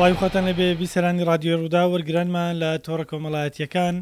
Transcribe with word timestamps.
سوپای 0.00 0.18
خۆتان 0.20 0.44
لەبێ 0.50 0.68
بییسرانی 0.80 1.24
رادیۆ 1.30 1.54
ڕوودا 1.60 1.84
وەرگرانمان 1.92 2.52
لە 2.62 2.70
تۆڕە 2.84 3.04
کۆمەڵایەتیەکان 3.10 3.96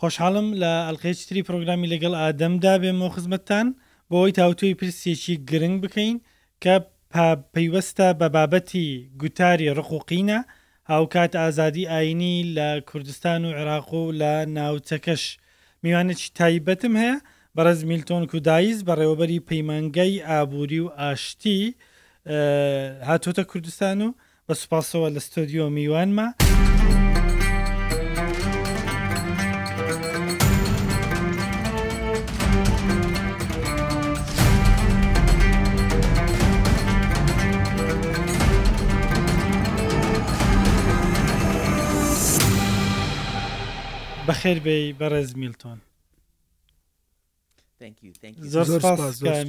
خۆشحاڵم 0.00 0.48
لە 0.62 0.72
ئەلقێچتری 0.88 1.46
پرۆگرامی 1.48 1.90
لەگەڵ 1.92 2.12
ئادەمدا 2.20 2.74
بێمەوە 2.82 3.10
خزمەتتان 3.14 3.66
بۆەوەی 4.10 4.36
تاوتوی 4.38 4.78
پرسێکی 4.80 5.34
گرنگ 5.50 5.76
بکەین 5.84 6.16
کە 6.62 6.74
پەیوەستە 7.54 8.08
بە 8.20 8.26
بابەتی 8.36 8.88
گوتاری 9.20 9.72
ڕقوقینە 9.78 10.38
هاوکات 10.90 11.32
ئازادی 11.42 11.88
ئاینی 11.92 12.34
لە 12.56 12.68
کوردستان 12.90 13.42
و 13.44 13.52
عێراق 13.58 13.90
و 14.00 14.04
لە 14.20 14.32
ناوچەکەش 14.56 15.22
میوانێکی 15.84 16.28
تایبەتم 16.38 16.94
هەیە 17.02 17.16
بەڕز 17.56 17.80
میلتۆن 17.90 18.22
کودایز 18.32 18.78
بە 18.86 18.92
ڕێوەبەری 19.00 19.44
پەیمانگەی 19.48 20.22
ئابووری 20.28 20.80
و 20.84 20.88
ئاشتی 21.00 21.60
هاتوتە 23.08 23.44
کوردستان 23.52 24.00
و 24.06 24.10
بە 24.52 24.56
سوپاسەوە 24.62 25.08
لە 25.14 25.20
ستۆدیۆ 25.28 25.66
میوانمە. 25.76 26.26
بەخێر 26.34 26.48
بێ 44.64 44.76
بەڕێز 45.00 45.30
میلتۆن 45.40 45.78
زۆر 48.52 48.66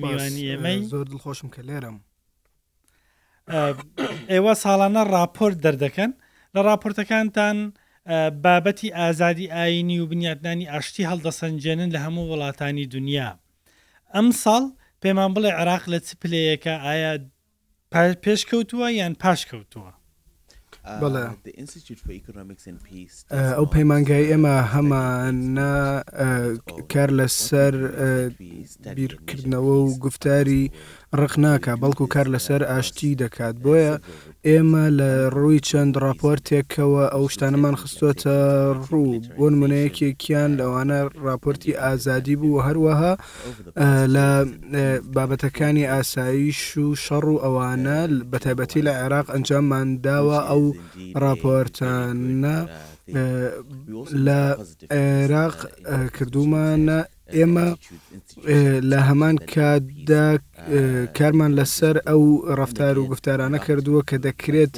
میوانی 0.01 0.45
ئەمەی 0.51 0.79
زۆر 0.91 1.03
دڵخۆشم 1.11 1.49
کە 1.55 1.61
لێرم 1.67 1.95
ئێوە 4.31 4.53
ساڵانە 4.63 5.03
راپۆرت 5.15 5.57
دەردەکەن 5.65 6.11
لە 6.53 6.59
راپۆرتەکانتان 6.69 7.57
بابەتی 8.43 8.93
ئازادی 8.99 9.51
ئاینی 9.55 9.97
و 10.01 10.09
بنیادنانی 10.11 10.69
ئاشتی 10.71 11.07
هەڵدەسەنجێنن 11.09 11.89
لە 11.95 11.99
هەموو 12.05 12.29
وڵاتانی 12.31 12.89
دنیا 12.95 13.29
ئەم 14.15 14.27
ساڵ 14.43 14.63
پێمان 15.01 15.31
بڵێ 15.35 15.51
عراق 15.59 15.83
لە 15.93 15.99
چ 16.05 16.09
پلەیەکە 16.21 16.75
ئایا 16.85 17.13
پێشکەوتووە 18.23 18.87
یان 18.99 19.13
پاشکەوتووە 19.21 19.91
Uh, 20.85 20.91
uh, 20.91 21.33
ئەو 23.29 23.65
پەیمانگای 23.71 24.27
ئێمە 24.31 24.61
هەمانە 24.73 26.01
uh, 26.07 26.73
کار 26.93 27.09
لەسەر 27.17 27.75
بیرکردنەوە 28.97 29.75
و 29.83 29.97
گفتاری 29.99 30.71
ڕق 31.19 31.33
ناکە 31.43 31.71
بەڵکو 31.81 32.07
کار 32.07 32.27
لەسەر 32.35 32.61
ئاشتی 32.67 33.15
دەکات 33.19 33.55
بۆیە 33.63 33.99
ئێمە 34.47 34.85
لە 34.99 35.11
ڕووی 35.35 35.59
چەند 35.69 35.93
راپۆرتێکەوە 36.05 37.03
ئەو 37.13 37.27
شتانەمان 37.33 37.75
خستۆتە 37.81 38.37
ڕوو 38.89 39.21
بۆ 39.37 39.45
نمونەیەکێکیان 39.53 40.51
لەوانە 40.59 40.97
راپۆرتی 41.27 41.77
ئازادی 41.81 42.35
بوو 42.39 42.63
هەروەها 42.67 43.13
لە 44.15 44.27
بابەتەکانی 45.15 45.89
ئاساییش 45.93 46.61
و 46.77 46.95
شەڕ 47.05 47.25
و 47.33 47.41
ئەوانە 47.43 47.97
بەتیبەتی 48.31 48.85
لە 48.87 48.91
عێراق 48.99 49.27
ئەنجاممانداوە 49.33 50.39
ئەو 50.49 50.63
و 50.71 50.75
راپۆرتانە 51.25 52.57
لە 54.25 54.41
عێراق 54.95 55.57
کردومانە 56.17 56.99
ئێمە 57.35 57.67
لە 58.91 58.99
هەمان 59.07 59.35
کاتدا 59.53 60.25
کارمان 61.17 61.51
لەسەر 61.59 61.95
ئەو 62.07 62.21
ڕفتار 62.59 62.95
و 62.99 63.07
گفتارانە 63.11 63.59
کردووە 63.65 64.01
کە 64.09 64.17
دەکرێت 64.27 64.73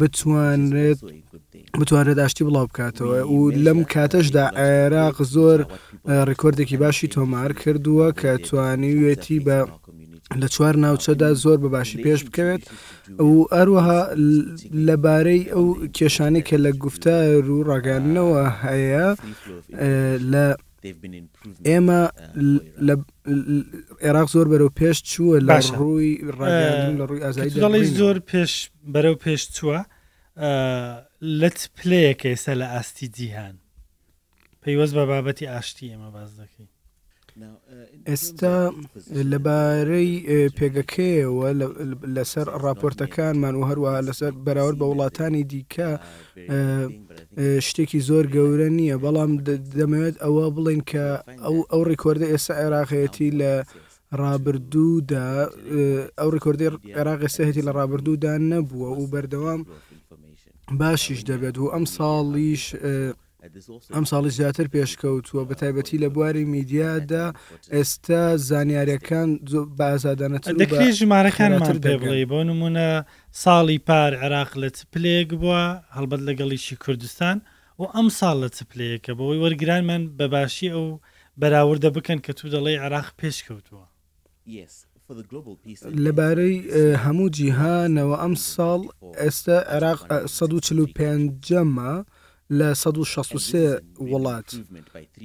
بتوانێت 0.00 1.00
بتوانێت 1.80 2.18
ئاشتی 2.22 2.44
بڵاو 2.46 2.66
بکاتەوە 2.70 3.20
و 3.34 3.38
لەم 3.64 3.80
کاتەشدا 3.92 4.44
عێراق 4.62 5.16
زۆر 5.34 5.58
ڕکۆردێکی 6.28 6.76
باشی 6.84 7.12
تۆمار 7.14 7.50
کردووە 7.62 8.08
کە 8.20 8.30
توانیوێتی 8.48 9.38
بە 9.46 9.58
لە 10.42 10.48
چوار 10.54 10.74
ناوچەدا 10.84 11.28
زۆر 11.44 11.58
بەباشی 11.64 11.98
پێش 12.06 12.20
بکەوێت 12.26 12.62
و 13.28 13.32
ئەروەها 13.54 14.00
لەبارەی 14.86 15.50
ئەو 15.54 15.66
کێشانی 15.96 16.42
کە 16.48 16.56
لە 16.64 16.70
گفتار 16.82 17.42
و 17.50 17.58
ڕاگەانەوە 17.70 18.44
هەیە 18.64 19.06
لە 20.32 20.46
ئێمە 21.68 22.00
لە 22.86 22.94
عێراق 24.04 24.28
زۆر 24.34 24.46
بەرەو 24.52 24.70
پێش 24.80 24.96
چووە 25.10 25.36
لە 25.48 25.56
ڕووی 25.78 26.12
لە 26.98 27.04
ڕووی 27.08 27.22
ئازایی 27.24 27.94
زۆر 28.00 28.16
پێش 28.30 28.52
بەرەو 28.94 29.16
پێش 29.24 29.42
چووە 29.56 29.78
لەت 31.40 31.58
پلەیەک 31.78 32.20
ئێستا 32.30 32.54
لە 32.60 32.66
ئاستی 32.72 33.06
جیهان 33.16 33.54
پەیوەست 34.62 34.94
بە 34.96 35.04
بابەتی 35.10 35.48
ئاشتی 35.52 35.90
ئێمە 35.90 36.08
باز 36.16 36.30
دەکەین 36.40 36.68
Uh, 37.40 37.42
ئێستا 38.10 38.56
لەبارەی 39.32 40.10
uh, 40.24 40.48
پێگەکەیەوە 40.58 41.46
لەسەر 42.16 42.46
راپۆرتەکانمان 42.66 43.54
و 43.56 43.66
هەروە 43.70 43.90
لەسەر 44.08 44.32
بەراورد 44.46 44.78
بە 44.80 44.86
وڵاتانی 44.90 45.44
دیکە 45.52 45.90
uh, 45.98 46.02
شتێکی 47.66 48.00
زۆر 48.08 48.24
گەورە 48.34 48.68
نییە 48.78 48.96
بەڵام 49.04 49.32
دەمەوێت 49.78 50.16
ئەوە 50.24 50.44
بڵین 50.56 50.82
کە 50.90 51.06
ئەو 51.44 51.56
ئەو 51.70 51.80
ڕیکۆردە 51.90 52.26
ئێستا 52.32 52.54
عێراقەتی 52.62 53.28
لە 53.40 53.52
ڕابردوودا 54.20 55.28
ئەو 56.20 56.28
ڕیکۆردی 56.34 56.68
عێراقی 56.96 57.28
سەهێتی 57.36 57.66
لە 57.68 57.72
ڕابردوودا 57.78 58.32
نەبووە 58.50 58.90
و 59.00 59.10
بەردەوام 59.12 59.60
باشیش 60.80 61.20
دەبێت 61.30 61.56
و 61.58 61.70
ئەم 61.74 61.84
ساڵیش 61.96 62.64
ئەم 63.96 64.04
ساڵی 64.12 64.30
زیاتر 64.38 64.66
پێشکەوتووە 64.74 65.42
بە 65.48 65.54
تایبەتی 65.60 65.98
لە 66.04 66.08
بواری 66.14 66.44
میدیادا 66.44 67.32
ئێستا 67.74 68.24
زانیاریەکان 68.48 69.28
بازادانەت 69.78 70.42
دەکرێت 70.62 70.94
ژمارەکانتر 71.00 71.76
پێ 71.84 71.94
بڵێ 72.02 72.24
بۆ 72.30 72.40
نمونە 72.50 72.88
ساڵی 73.44 73.78
پار 73.88 74.12
عراق 74.24 74.50
لە 74.62 74.68
چ 74.76 74.78
پلێک 74.92 75.28
بووە 75.40 75.64
هەڵبەت 75.96 76.20
لەگەڵیشی 76.28 76.76
کوردستان 76.84 77.36
و 77.80 77.84
ئەم 77.94 78.08
ساڵ 78.18 78.36
لە 78.42 78.48
چ 78.56 78.58
پلەیەکە 78.70 79.12
بەوەی 79.18 79.40
وەرگرانمان 79.44 80.02
بەباشی 80.18 80.68
ئەو 80.74 80.86
بەراوردە 81.40 81.90
بکەن 81.96 82.18
کە 82.24 82.32
تو 82.38 82.44
دەڵێ 82.54 82.74
عراق 82.84 83.08
پێشکەوتووە 83.20 83.86
لەبارەی 86.06 86.56
هەموو 87.04 87.30
جیهانەوە 87.36 88.16
ئەم 88.22 88.34
ساڵ 88.54 88.80
ئێستا 89.22 89.56
عراق 89.74 90.00
1950مە 90.38 91.94
لە 92.52 92.72
16 92.72 93.80
وڵات 94.00 94.50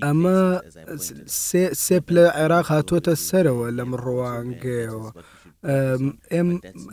ئەمە 0.03 0.41
سێپ 1.85 2.05
لە 2.15 2.25
عێراق 2.37 2.65
هاتوۆتە 2.73 3.13
سەرەوە 3.27 3.67
لە 3.77 3.83
مڕوانگەیەوە 3.91 5.09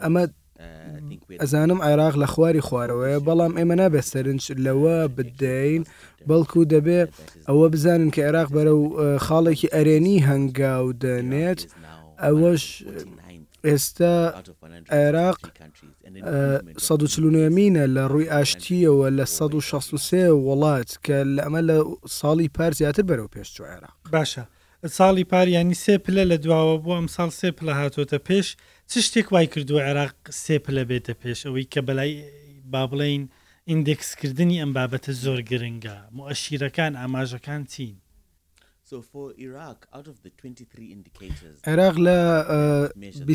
ئەمە 0.03 0.23
ئەزانم 1.41 1.79
عێراق 1.87 2.15
لە 2.23 2.27
خواری 2.33 2.63
خوارەوەە 2.67 3.23
بەڵام 3.27 3.53
ئێمە 3.59 3.75
نابێت 3.81 4.07
سەرنج 4.13 4.43
لەوە 4.67 4.97
بدەین 5.17 5.83
بەڵکو 6.29 6.61
دەبێ 6.75 7.01
ئەوە 7.49 7.67
بزانن 7.73 8.11
کە 8.15 8.21
عێراق 8.27 8.49
بەرە 8.57 8.73
و 8.77 8.85
خاڵێکی 9.27 9.73
ئەرێنی 9.75 10.25
هەنگاو 10.29 10.87
دەنێت 11.03 11.61
ئەوەش 12.23 12.65
ئێستا 13.69 14.13
عێراق 14.97 15.39
1940مینە 16.87 17.85
لە 17.97 18.03
ڕووی 18.13 18.29
ئاشتیەوە 18.35 19.09
لە 19.19 19.25
16 19.61 20.31
وڵات 20.47 20.91
کە 21.05 21.17
لە 21.35 21.41
ئەمە 21.47 21.61
لە 21.71 21.77
ساڵی 22.19 22.49
پار 22.57 22.73
زیاتر 22.81 23.03
بەرەو 23.09 23.31
پێشچ 23.37 23.57
عێراق 23.71 23.97
باشە 24.13 24.45
ساڵی 24.97 25.25
پاریانی 25.33 25.75
سێ 25.85 25.95
پلە 26.05 26.25
لە 26.31 26.37
دواوە 26.45 26.77
بوو 26.83 26.97
ئەم 27.01 27.09
ساڵ 27.17 27.31
سێ 27.39 27.49
پلە 27.59 27.73
هاتۆتە 27.81 28.19
پێش 28.29 28.47
چ 28.91 28.93
شتێک 29.07 29.27
وای 29.33 29.47
کردو 29.53 29.79
عێراق 29.87 30.15
سێ 30.45 30.57
پلە 30.65 30.83
بێتە 30.91 31.15
پێش 31.23 31.39
ئەوەی 31.47 31.67
کە 31.73 31.81
بەلای 31.87 32.13
با 32.73 32.83
بڵین 32.91 33.23
ئیندێکسکردنی 33.71 34.61
ئەم 34.63 34.71
بابەتە 34.77 35.13
زۆر 35.25 35.41
گرنگە 35.51 35.97
مو 36.17 36.23
عشیرەکان 36.33 36.93
ئاماژەکان 37.01 37.63
چین 37.73 37.95
عێراق 41.67 41.97
لە 41.99 42.43
uh, 42.43 42.95
uh, 42.95 43.33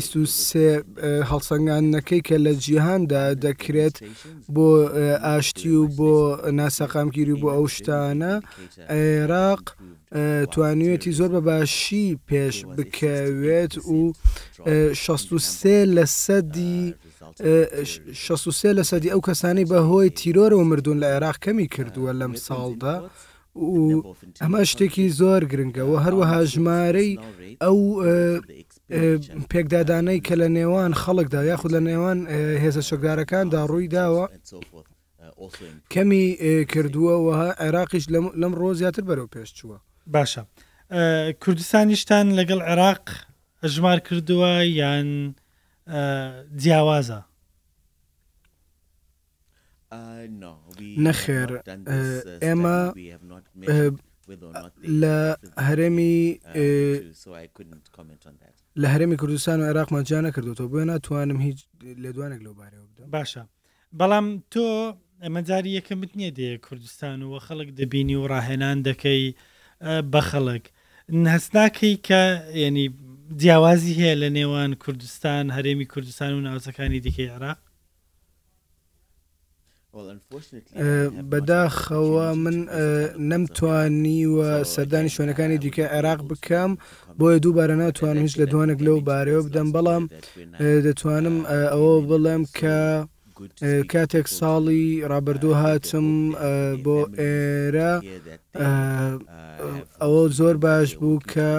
uh, 0.54 1.26
هەڵسەنگانەکەی 1.30 2.20
کە 2.28 2.32
لە 2.46 2.52
جیهاندا 2.64 3.24
دەکرێت 3.44 3.94
بۆ 4.54 4.70
ئاشتی 5.24 5.70
و 5.76 5.82
بۆ 5.98 6.14
ناسەقامگیری 6.60 7.40
بۆ 7.42 7.48
ئەو 7.54 7.66
شتانە 7.76 8.34
عێراق 8.94 9.62
توانوێتی 10.52 11.12
زۆر 11.18 11.30
بە 11.34 11.40
باشی 11.50 12.18
پێش 12.28 12.56
بکەوێت 12.76 13.74
و 13.94 14.12
16 14.92 15.86
لە 15.96 16.04
سەدی 16.24 16.80
16 18.12 18.72
لە 18.78 18.82
سەدی 18.90 19.10
ئەو 19.12 19.20
کەسانی 19.28 19.66
بەهۆی 19.70 20.08
تیرۆرە 20.18 20.56
و 20.56 20.64
مردوون 20.70 20.98
لە 21.02 21.06
عێراق 21.12 21.36
کەمی 21.44 21.66
کردووە 21.74 22.12
لەم 22.20 22.32
ساڵدا. 22.46 22.96
و 23.56 24.14
ئەمە 24.40 24.62
شتێکی 24.70 25.06
زۆر 25.20 25.40
گرنگەوە 25.52 25.96
هەروەها 26.06 26.40
ژمارەی 26.52 27.12
ئەو 27.64 27.78
پێکدادانەی 29.52 30.20
کە 30.26 30.34
لە 30.42 30.48
نێوان 30.56 30.92
خەڵکدا 31.02 31.40
یاخود 31.50 31.70
لە 31.76 31.80
نێوان 31.88 32.18
هێزە 32.62 32.82
شکدارەکاندا 32.88 33.60
ڕووی 33.70 33.88
داوە 33.96 34.24
کەمی 35.92 36.24
کردووەوە 36.72 37.34
عێراقیش 37.64 38.04
لەم 38.42 38.52
ڕۆ 38.60 38.70
زیاتر 38.80 39.02
بەرەو 39.08 39.32
پێش 39.34 39.48
چووە 39.58 39.78
باشە 40.14 40.42
کوردستانیشتان 41.42 42.26
لەگەڵ 42.38 42.60
عێراق 42.68 43.04
ژمار 43.74 43.98
کردووە 44.06 44.52
یان 44.80 45.08
جیاوازە 46.62 47.20
نەخێر 51.06 51.48
ئێمە 52.44 52.78
لە 55.00 55.16
هەرێمی 55.66 56.16
لە 58.82 58.88
هەرێمی 58.96 59.16
کوردستان 59.20 59.58
و 59.60 59.64
عێراقمان 59.70 60.04
جا 60.10 60.18
نەکردوەوە 60.26 60.70
بۆ 60.72 60.80
ناتوانم 60.90 61.38
هیچ 61.46 61.58
لە 62.04 62.10
دوانێک 62.16 62.40
لەو 62.46 62.54
بارەوە 62.60 62.86
بدەم 62.92 63.08
باشە 63.16 63.42
بەڵام 64.00 64.26
تۆ 64.52 64.64
ئەمەجاری 65.24 65.76
یەکەمت 65.78 66.10
نییە 66.18 66.30
دێ 66.38 66.50
کوردستان 66.66 67.18
و 67.22 67.30
خەڵک 67.46 67.68
دەبینی 67.78 68.16
و 68.16 68.28
ڕاهێنان 68.32 68.78
دەکەی 68.88 69.24
بە 70.12 70.20
خەڵک 70.30 70.64
هەستناکەی 71.34 71.94
کە 72.06 72.22
ینی 72.64 72.86
جیاوازی 73.40 73.94
هەیە 73.98 74.14
لە 74.22 74.28
نێوان 74.38 74.70
کوردستان 74.84 75.44
هەرێمی 75.56 75.86
کوردستان 75.92 76.30
و 76.34 76.44
ناوچەکانی 76.46 77.00
دیکەی 77.06 77.28
عراق 77.36 77.58
بەداخەوە 81.32 82.26
من 82.44 82.56
نەمتوانیوە 83.32 84.50
سەردانی 84.72 85.14
شوێنەکانی 85.14 85.58
دیکە 85.64 85.84
عێراق 85.94 86.20
بکەم 86.30 86.70
بۆیە 87.18 87.38
دووبارە 87.44 87.76
ناتوانم 87.82 88.24
هیچ 88.26 88.34
لە 88.40 88.46
دوانێک 88.52 88.80
لەو 88.86 88.98
بارەوە 89.08 89.42
بدەم 89.46 89.68
بەڵام 89.74 90.04
دەتوانم 90.86 91.36
uh, 91.44 91.48
ئەوە 91.72 91.94
بڵێم 92.08 92.42
کە 92.58 92.78
کاتێک 93.92 94.26
ساڵی 94.38 94.84
uh, 94.98 95.02
ڕابردوو 95.12 95.58
هاتم 95.62 96.08
بۆ 96.84 96.98
ئێرە 97.20 97.92
uh, 97.98 98.62
ئەوە 100.02 100.22
زۆر 100.38 100.54
باش 100.64 100.88
بوو 101.00 101.18
کە 101.32 101.50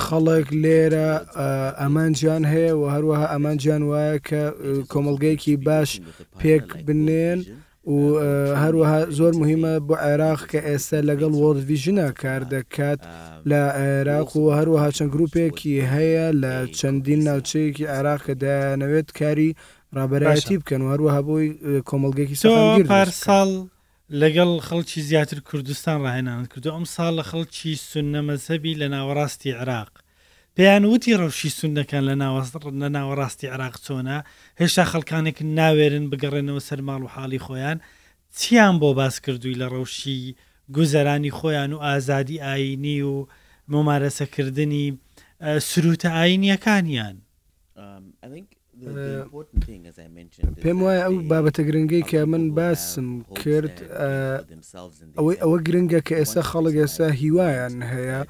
خەڵک 0.00 0.46
لێرە 0.62 1.10
ئەمان 1.80 2.12
جیان 2.18 2.44
هەیە 2.52 2.72
و 2.80 2.84
هەروەها 2.94 3.26
ئەمان 3.32 3.56
جیان 3.62 3.82
وایە 3.90 4.16
کە 4.28 4.42
کۆمەلگەیەکی 4.92 5.56
باش 5.66 5.90
پێک 6.40 6.66
بنێن 6.86 7.40
و 7.94 7.98
هەروەها 8.62 9.00
زۆر 9.18 9.32
مهمە 9.40 9.72
بۆ 9.86 9.94
عێراق 10.06 10.40
کە 10.50 10.60
ئێستا 10.68 10.98
لەگەڵ 11.08 11.32
وەڵڤژنە 11.42 12.06
کار 12.22 12.42
دەکات 12.54 13.00
لە 13.50 13.60
عێراق 13.80 14.28
و 14.36 14.44
هەروەها 14.58 14.88
چەند 14.96 15.10
گرروپێکی 15.14 15.74
هەیە 15.94 16.26
لە 16.42 16.54
چەندین 16.78 17.20
ناوچەیەکی 17.28 17.90
عێراق 17.94 18.20
کە 18.26 18.34
دەیانەوێت 18.42 19.08
کاری 19.18 19.50
ڕابەتی 19.96 20.56
بکەن 20.60 20.80
و 20.82 20.92
هەروەها 20.94 21.20
بۆی 21.28 21.48
کۆمەلگەیەکی 21.88 22.38
سەگیر 22.40 22.86
پارساڵ. 22.92 23.50
لەگەڵ 24.10 24.50
خەڵکی 24.66 25.00
زیاتر 25.08 25.38
کوردستان 25.48 25.98
ڕاهێنان 26.04 26.46
کردو 26.52 26.70
ئەم 26.74 26.84
ساڵ 26.94 27.10
لە 27.18 27.24
خەڵکی 27.30 27.70
سونەمەزەبی 27.90 28.78
لە 28.80 28.86
ناوەڕاستی 28.94 29.52
عراق 29.60 29.90
پێیان 30.56 30.84
وتی 30.84 31.18
ڕەوشی 31.20 31.50
سونەکان 31.58 32.02
لە 32.08 32.14
لە 32.82 32.88
ناوەڕاستی 32.96 33.50
عراق 33.54 33.74
چۆنا 33.84 34.18
هێشتا 34.60 34.84
خەڵکانێک 34.92 35.38
ناوێرن 35.58 36.04
بگەڕێنەوە 36.10 36.60
سەر 36.68 36.80
ماڵ 36.88 37.02
و 37.04 37.10
حاڵی 37.14 37.40
خۆیان 37.46 37.78
چیان 38.38 38.74
بۆ 38.80 38.90
باس 38.98 39.16
کردووی 39.24 39.58
لە 39.62 39.66
ڕەوشی 39.72 40.34
گوزەرانی 40.76 41.34
خۆیان 41.38 41.70
و 41.72 41.82
ئازادی 41.86 42.40
ئاینی 42.44 43.02
و 43.02 43.26
ممارەسەکردنی 43.72 44.86
سروتە 45.68 46.08
ئاینیەکانیان. 46.18 47.16
Um, 47.78 48.04
I 48.24 48.28
think 48.34 48.55
پێم 50.64 50.78
وایە 50.84 51.02
ئەو 51.06 51.16
بابەتە 51.30 51.62
گرنگی 51.68 52.02
کە 52.10 52.20
من 52.32 52.44
باسم 52.58 53.08
کرد 53.42 53.76
ئەوەی 55.18 55.40
ئەوە 55.42 55.58
گرنگە 55.66 56.00
کە 56.06 56.14
ئێستا 56.20 56.42
خەڵک 56.50 56.74
ئێستا 56.80 57.08
هیوایان 57.22 57.74
هەیە 57.92 58.20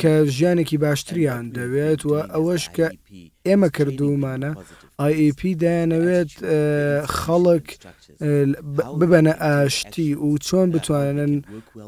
کە 0.00 0.12
ژیانێکی 0.36 0.76
باشتریان 0.84 1.44
دەوێت 1.56 2.00
و 2.04 2.10
ئەوەش 2.34 2.64
کە 2.76 2.86
ئێمە 3.48 3.68
کردومانە 3.76 4.50
IEP 5.12 5.40
دەیانەوێت 5.62 6.30
خەڵک 7.20 7.66
ببەنە 9.00 9.34
ئاشتی 9.44 10.10
و 10.26 10.30
چۆن 10.46 10.68
بتوانن 10.74 11.34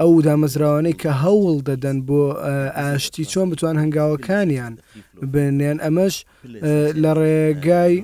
ئەو 0.00 0.12
دامەزراوانەی 0.26 0.94
کە 1.02 1.10
هەوڵ 1.24 1.56
دەدەن 1.68 1.98
بۆ 2.08 2.22
ئاشتی 2.78 3.24
چۆن 3.32 3.46
بتوان 3.52 3.76
هەنگاوەکانیان 3.82 4.74
بنیان 5.32 5.78
ئەمەش 5.84 6.14
لە 7.02 7.10
ڕێگای 7.20 7.94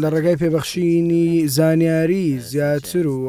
لە 0.00 0.06
ڕێگای 0.12 0.40
پێبەخشینی 0.42 1.26
زانیاری 1.56 2.26
زیاتر 2.50 3.06
و 3.14 3.26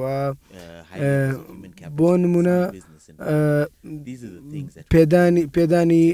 بۆ 1.97 2.09
نمونە 2.23 2.59
پێدانی 4.91 5.43
پێدانی 5.55 6.05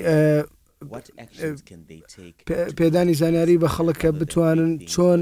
پێدانی 2.79 3.13
زانیاری 3.21 3.59
بە 3.63 3.67
خەڵکە 3.75 4.09
بتوانن 4.21 4.73
چۆن 4.93 5.19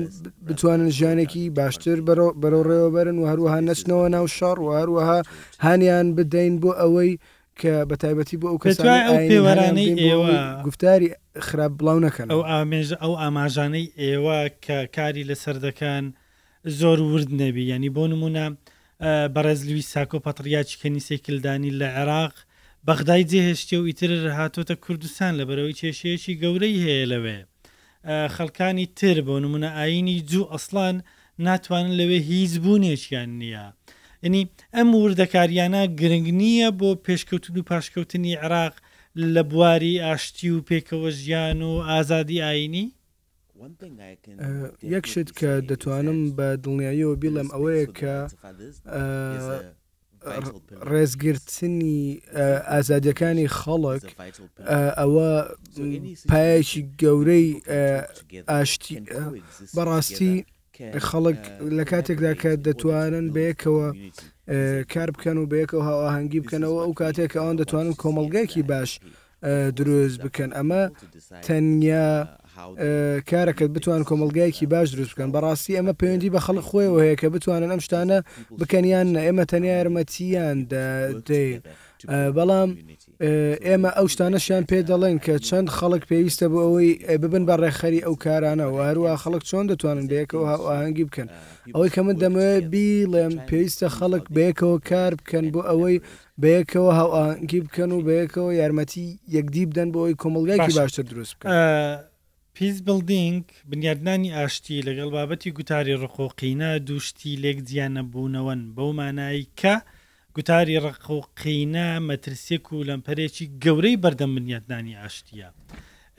بتوانن 0.48 0.90
ژیانێکی 0.98 1.44
باشتر 1.60 1.98
بەرەو 2.44 2.66
ڕێوەبەرن 2.70 3.18
و 3.20 3.26
هەروەها 3.32 3.60
نەچنەوە 3.68 4.08
ناو 4.16 4.26
شار 4.38 4.58
و 4.62 4.70
هەروەها 4.80 5.20
هانیان 5.66 6.08
بدەین 6.18 6.54
بۆ 6.62 6.72
ئەوەی 6.82 7.14
کە 7.60 7.74
بە 7.90 7.96
تایبەتی 8.04 8.38
بۆ 8.42 8.48
ئەو 8.52 8.60
پێوەرانەی 9.32 9.92
ئێوە 10.04 10.32
گفتاری 10.68 11.10
خراپ 11.48 11.72
بڵاو 11.80 12.00
نەکەن 12.06 12.28
ئەو 12.34 12.42
ئامێژ 12.52 12.88
ئەو 13.02 13.14
ئاماژانەی 13.22 13.88
ئێوە 14.02 14.40
کە 14.66 14.78
کاری 14.96 15.28
لەسەر 15.30 15.56
دەکەن 15.68 16.04
زۆر 16.80 16.98
ورد 17.12 17.30
نەبی 17.42 17.64
ینی 17.72 17.92
بۆ 17.96 18.04
نمونە 18.14 18.46
بەڕێزلووی 19.36 19.88
ساکۆ 19.92 20.18
پەتریاچ 20.26 20.70
کەنیسێکلدانی 20.82 21.72
لە 21.80 21.88
عێراق 22.00 22.36
بەغدای 22.88 23.24
جێهێشتی 23.32 23.76
و 23.80 23.88
ئیتر 23.90 24.12
هاتۆتە 24.40 24.76
کوردستان 24.86 25.32
لە 25.40 25.44
بەرەوەی 25.50 25.78
کێشەیەکی 25.80 26.40
گەورەی 26.42 26.82
هەیە 26.86 27.06
لەوێ 27.12 27.40
خەلکانی 28.36 28.88
تر 29.00 29.18
بۆ 29.28 29.36
نمونە 29.44 29.70
ئاینی 29.78 30.18
جوو 30.30 30.52
ئەسلان 30.54 30.96
ناتوانن 31.46 31.94
لەوێ 32.00 32.20
هیچ 32.30 32.54
بوونێکیان 32.64 33.32
نییە. 33.42 33.66
ینی 34.28 34.42
ئەم 34.76 34.90
وردەکاریانە 35.02 35.84
گرنگ 36.00 36.28
نییە 36.42 36.70
بۆ 36.80 36.90
پێشکەوتن 37.06 37.56
و 37.60 37.64
پاشکەوتنی 37.70 38.34
عراق 38.44 38.76
لە 39.36 39.42
بواری 39.52 40.02
ئاشتی 40.06 40.50
و 40.54 40.62
پێکەوە 40.70 41.10
ژیان 41.20 41.60
و 41.70 41.74
ئازادی 41.90 42.44
ئاینی؟ 42.46 42.86
یەکشت 44.96 45.30
کە 45.40 45.52
دەتوانم 45.70 46.20
بە 46.38 46.48
دڵنیاییەوە 46.64 47.16
بیڵم 47.22 47.50
ئەوەیە 47.56 47.86
کە 48.00 48.16
ڕێزگرتنی 50.92 51.98
ئازادیەکانی 52.72 53.48
خەڵک 53.60 54.04
ئەوە 55.00 55.32
پایەکی 56.32 56.82
گەورەی 57.04 57.50
ئاشتی 58.52 58.96
بەڕاستی 59.76 60.36
خەڵک 61.08 61.40
uh, 61.48 61.52
لە 61.78 61.84
کاتێکدا 61.92 62.34
کە 62.42 62.52
دەتوانن 62.66 63.26
بەیەکەوە 63.36 63.88
کار 64.94 65.10
بکەن 65.16 65.38
و 65.38 65.50
بەیەکەوە 65.54 65.84
هاواهەنگی 65.90 66.44
بکەنەوە 66.44 66.80
ئەو 66.84 66.92
کاتێک 67.02 67.32
ئەوان 67.38 67.56
دەتوانن 67.62 67.94
کۆمەلگایکی 68.04 68.64
باش 68.72 68.92
دروست 69.78 70.18
بکەن 70.26 70.50
ئەمە 70.58 70.84
تەنیا 71.46 72.08
uh, 72.26 72.43
کارەکەت 73.30 73.72
بتوان 73.78 74.04
کۆمەلگایکی 74.10 74.66
باش 74.74 74.90
دروست 74.94 75.12
بکەن 75.14 75.30
بەڕاستی 75.36 75.76
ئەمە 75.78 75.94
پەیوەندی 76.02 76.34
بە 76.36 76.40
خەڵ 76.46 76.58
خۆیەوە 76.70 77.00
هەیە 77.04 77.16
کە 77.22 77.28
بتوانن 77.36 77.70
ئەم 77.74 77.82
شتانە 77.86 78.18
بکەنیان 78.60 79.08
ئێمە 79.26 79.46
تەنیا 79.52 79.74
یارمەتیان 79.80 80.58
دەین 81.28 81.58
بەڵام 82.38 82.70
ئێمە 83.68 83.90
ئەو 83.98 84.08
شتانەشیان 84.14 84.64
پێ 84.70 84.80
دەڵێن 84.90 85.18
کە 85.26 85.36
چەند 85.48 85.68
خەڵک 85.78 86.04
پێویستە 86.10 86.46
بۆ 86.52 86.60
ئەوەی 86.66 86.92
ببن 87.24 87.44
بە 87.50 87.56
ڕێخەری 87.62 88.06
ئەو 88.06 88.16
کارانە 88.26 88.66
و 88.74 88.78
هەروە 88.90 89.12
خەڵک 89.24 89.44
چۆن 89.50 89.66
دەتوانن 89.72 90.06
بەیەکەوە 90.12 90.46
ئاهەنگی 90.70 91.06
بکەن 91.08 91.28
ئەوەی 91.74 91.90
کە 91.96 92.02
من 92.08 92.16
دەمەوێت 92.22 92.66
بیڵێم 92.74 93.34
پێویستە 93.50 93.88
خەڵک 93.98 94.26
بەیەکەوە 94.36 94.78
کار 94.90 95.12
بکەن 95.20 95.46
بۆ 95.54 95.62
ئەوەی 95.70 95.96
بەیەکەوە 96.44 96.92
هاوانگی 97.00 97.60
بکەن 97.66 97.90
و 97.94 98.00
بەیەکەوە 98.08 98.50
یارمەتی 98.62 99.08
یەکدی 99.36 99.68
بدەن 99.70 99.90
بۆ 99.94 100.00
ئەوی 100.04 100.20
کۆمەلگایکی 100.24 100.74
باشتر 100.80 101.04
دروست 101.12 101.34
بکەن. 101.38 101.50
پیس 102.58 102.76
بلدینگ 102.88 103.44
بنیادنانی 103.72 104.30
ئاشتی 104.38 104.86
لەگەڵ 104.88 105.10
بابەتی 105.18 105.50
گوتاری 105.58 105.96
ڕخۆقینە 106.04 106.70
دووشتی 106.88 107.40
لێک 107.44 107.60
جیانە 107.70 108.04
بوونەوەن 108.14 108.62
بەو 108.76 108.90
مانایی 109.00 109.50
کە 109.60 109.76
گوتاری 110.36 110.82
ڕخۆقینە 110.86 111.88
مەترسێک 112.08 112.66
و 112.70 112.86
لەمپەرێکی 112.90 113.52
گەورەی 113.64 114.00
بەردەم 114.04 114.32
بنیادنانی 114.38 114.98
ئاشتیە. 115.00 115.50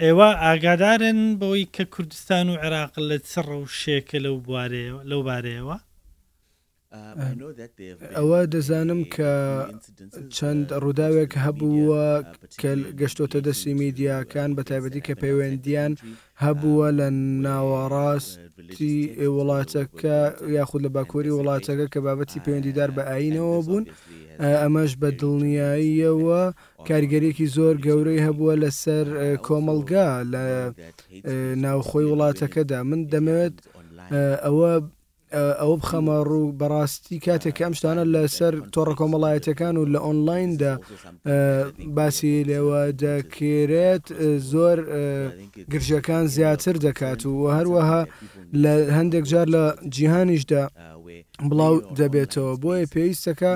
ئێوە 0.03 0.29
ئاگادارن 0.43 1.21
بەوەی 1.41 1.71
کە 1.75 1.85
کوردستان 1.95 2.47
و 2.51 2.59
عێراق 2.63 2.95
لە 3.09 3.17
چڕە 3.31 3.57
و 3.63 3.67
شێکە 3.81 4.19
لەو 4.25 4.37
بوارەوە 4.47 5.01
لەو 5.11 5.21
بارەیەوە 5.29 5.77
ئەوە 8.19 8.39
دەزانم 8.55 9.01
کە 9.15 9.33
چەند 10.37 10.67
ڕووداوێک 10.85 11.33
هەبووە 11.45 12.05
uh, 12.23 12.25
کە 12.61 12.73
گەشتۆتە 13.01 13.39
دەستی 13.47 13.75
میدیاکان 13.83 14.51
بە 14.57 14.63
تایبەتی 14.69 15.05
کە 15.07 15.13
پەیوەندیان 15.23 15.93
هەبووە 16.45 16.89
uh, 16.93 16.97
لە 16.99 17.07
ناوەڕاستی 17.47 18.97
وڵاتەکە 19.37 20.19
یاخود 20.57 20.81
لە 20.87 20.91
باکووری 20.97 21.35
وڵاتەکە 21.39 21.87
کە 21.93 21.99
بابەتی 22.07 22.41
uh, 22.41 22.45
پەیوەندیدار 22.45 22.91
بە 22.97 23.03
ئاینەوە 23.11 23.59
بوون 23.67 23.85
ئەمەش 24.63 24.93
بە 25.01 25.09
دڵنیاییەوە 25.21 26.43
کارگەرێکی 26.89 27.47
زۆر 27.57 27.75
گەورەی 27.87 28.25
هەبووە 28.27 28.55
لەسەر 28.63 29.07
کۆمەلگا 29.47 30.09
لە 30.33 30.43
ناوخۆی 31.65 32.07
وڵاتەکەدا 32.13 32.79
من 32.91 33.01
دەمەوێت 33.13 33.57
ئەوە 34.47 34.73
ئەوە 35.37 35.77
بخەمە 35.83 36.19
ڕوو 36.31 36.47
بەڕاستی 36.61 37.17
کاتێک 37.27 37.57
ئەم 37.63 37.73
شتانە 37.79 38.05
لەسەر 38.15 38.55
تۆڕە 38.75 38.95
کۆمەڵایەتەکان 39.01 39.75
و 39.79 39.85
لە 39.95 39.99
ئۆنلایندا 40.07 40.73
باسی 41.97 42.45
لێوە 42.49 42.83
دەکرێت 43.05 44.07
زۆر 44.53 44.79
گرژەکان 45.73 46.25
زیاتر 46.37 46.77
دەکات 46.87 47.21
و 47.27 47.35
هەروەها 47.57 48.03
لە 48.63 48.73
هەندێک 48.97 49.25
جار 49.33 49.47
لە 49.55 49.65
جیهانیشدا 49.95 50.63
بڵاو 51.51 51.77
دەبێتەوە 51.99 52.53
بۆیە 52.63 52.87
پێویستەکە 52.95 53.53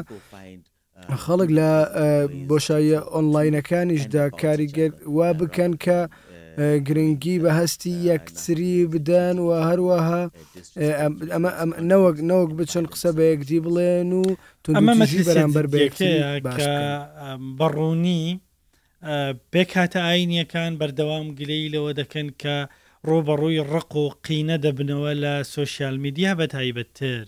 خەڵک 1.24 1.50
لە 1.58 1.70
بۆشایە 2.48 2.98
ئۆنلاینەکانیشدا 3.14 4.24
کاریگەر 4.42 4.90
وا 5.16 5.30
بکەن 5.40 5.72
کە 5.84 5.98
گرنگی 6.58 7.38
بە 7.40 7.50
هەستی 7.58 7.92
یەکتری 8.10 8.86
بدەن 8.92 9.36
و 9.38 9.48
هەروەها 9.70 10.22
نەوەک 11.90 12.18
نەوەک 12.30 12.50
بچن 12.58 12.84
قسە 12.92 13.10
بە 13.16 13.24
یەکدی 13.32 13.62
بڵێن 13.66 14.08
و 14.18 14.22
تونمەمەشی 14.64 15.24
بەرامبەر 15.28 15.66
بەڕوونی 17.60 18.24
پێکاتە 19.52 20.00
ئاینیەکان 20.08 20.72
بەردەوام 20.80 21.26
گلەی 21.38 21.70
لەوە 21.74 21.90
دەکەن 22.00 22.28
کە 22.42 22.56
ڕۆبەڕووی 23.08 23.64
ڕق 23.72 23.92
و 24.02 24.06
قینە 24.26 24.56
دەبنەوە 24.64 25.12
لە 25.22 25.34
سوۆسیال 25.52 25.96
میدیا 26.04 26.30
بە 26.40 26.46
تایبەتتر 26.54 27.24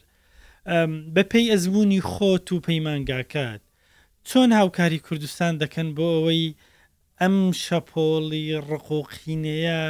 بە 1.15 1.23
پێی 1.31 1.51
ئەزمموی 1.53 2.05
خۆت 2.11 2.47
و 2.53 2.63
پەیمانگاکات 2.67 3.63
چۆن 4.29 4.51
هاوکاری 4.59 4.99
کوردستان 5.07 5.53
دەکەن 5.63 5.89
بۆ 5.97 6.07
ئەوەی 6.17 6.45
ئەم 7.23 7.35
شەپۆڵی 7.65 8.45
ڕقۆقینەیە 8.71 9.83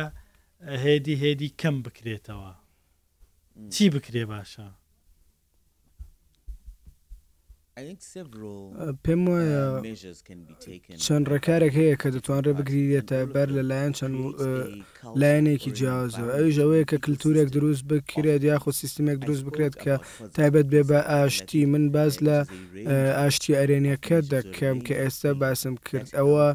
هێدی 0.84 1.14
هێدی 1.22 1.50
کەم 1.60 1.76
بکرێتەوە 1.84 2.52
چی 3.74 3.84
بکرێ 3.94 4.24
باشە 4.34 4.68
پێم 9.04 9.20
وایە 9.28 9.66
چەند 11.04 11.24
ڕێکارێک 11.32 11.74
هەیە 11.80 11.96
کە 12.02 12.08
دەتوانڕێ 12.14 12.52
بگرێتە 12.58 13.18
بەر 13.34 13.48
لەلایەن 13.56 13.92
چەند 13.98 14.16
لایەنێکی 15.20 15.70
جیازەوە 15.78 16.30
ئەوش 16.38 16.56
ئەوەیە 16.62 16.84
کە 16.90 16.96
کللتورێک 17.04 17.48
دروست 17.56 17.82
بکرێت 17.90 18.42
یاخود 18.50 18.74
سیستمێک 18.82 19.18
دروست 19.24 19.42
بکرێت 19.46 19.74
کە 19.82 19.94
تایبەت 20.36 20.66
بێ 20.72 20.82
بە 20.90 21.00
ئاشتی 21.12 21.62
من 21.72 21.84
باز 21.94 22.12
لە 22.26 22.36
ئاشتی 23.18 23.52
ئەرێنیەکە 23.60 24.18
دەکەم 24.32 24.76
کە 24.86 24.94
ئێستا 25.02 25.30
باسم 25.40 25.74
کرد 25.88 26.08
ئەوە 26.18 26.46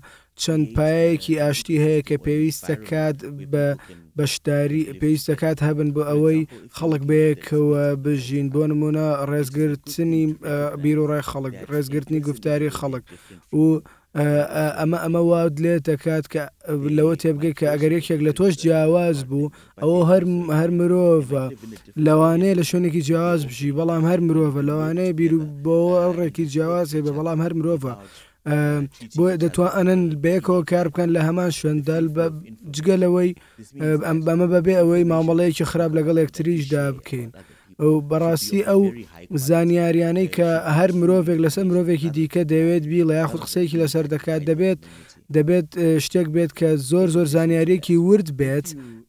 چەند 0.43 0.65
پایەکی 0.75 1.39
ئاشتی 1.39 1.77
هەیە 1.85 2.01
کە 2.07 2.15
پێویستە 2.25 2.75
کات 2.89 3.17
بە 3.53 3.65
بەشداری 4.17 4.83
پێویستە 4.99 5.35
کات 5.41 5.57
هەبن 5.67 5.89
بۆ 5.95 6.01
ئەوەی 6.11 6.39
خەڵک 6.77 7.03
بەیەکەوە 7.09 7.83
بژین 8.03 8.47
بۆ 8.53 8.63
نمونە 8.71 9.07
ڕێزگرتنی 9.31 10.25
بیر 10.83 10.97
و 10.99 11.07
ڕای 11.11 11.23
خەڵک 11.31 11.53
ڕێزگرتنی 11.71 12.19
گفتاری 12.27 12.75
خەڵک 12.79 13.03
و 13.61 13.79
ئەمە 14.79 14.97
ئەمە 15.03 15.21
وا 15.29 15.39
لێ 15.63 15.75
دەکات 15.87 16.25
کە 16.33 16.41
لەوە 16.97 17.13
تێبگەی 17.21 17.55
کە 17.59 17.65
ئەگەر 17.73 17.91
یەکێک 17.97 18.19
لە 18.27 18.31
تۆش 18.37 18.53
جیاواز 18.61 19.17
بوو 19.29 19.51
ئەوە 19.81 19.99
هەر 20.59 20.69
مرۆڤ 20.79 21.21
لەوانەیە 22.05 22.53
لە 22.59 22.63
شوێنێکی 22.69 23.01
جیاواز 23.07 23.41
بژی 23.49 23.75
بەڵام 23.77 24.03
هەر 24.11 24.19
مرۆڤە 24.27 24.61
لەوانەیە 24.69 25.13
بیر 25.19 25.33
بۆ 25.63 25.77
ڕێکی 26.17 26.45
جیاوازێ 26.53 26.99
بە 27.05 27.11
بەڵام 27.17 27.39
هەر 27.45 27.53
مرۆڤە 27.59 27.95
بۆ 29.17 29.25
دەتوان 29.41 29.69
ئەنەن 29.77 30.01
بەیەکەوە 30.23 30.61
کار 30.71 30.87
بکەن 30.91 31.09
لە 31.15 31.21
هەمان 31.27 31.51
شوێندال 31.59 32.05
بە 32.15 32.25
جگەلەوەی 32.75 33.31
ئەم 34.07 34.17
بەمە 34.25 34.47
بەبێ 34.53 34.73
ئەوەی 34.79 35.07
مامەڵەیەکی 35.11 35.65
خراپ 35.71 35.91
لەگەڵ 35.97 36.15
یەکتریشدا 36.23 36.83
بکەین. 36.97 37.29
ئەو 37.81 37.93
بەڕاستی 38.09 38.61
ئەو 38.69 38.81
زانیاریانەی 39.47 40.27
کە 40.35 40.47
هەر 40.77 40.89
مرۆڤێک 40.99 41.37
لەسەر 41.45 41.63
مرۆڤێکی 41.69 42.09
دیکە 42.17 42.41
دەوێت 42.53 42.83
بی 42.89 43.03
لە 43.09 43.13
یاخود 43.21 43.41
قسەیەکی 43.45 43.79
لەسەر 43.81 44.05
دەکات 44.13 44.41
دەبێت 44.49 44.79
دەبێت 45.35 45.69
شتێک 46.05 46.27
بێت 46.35 46.51
کە 46.59 46.69
زۆر 46.89 47.07
زۆر 47.15 47.27
زانیارێکی 47.35 47.95
ورد 48.07 48.29
بێت 48.39 48.67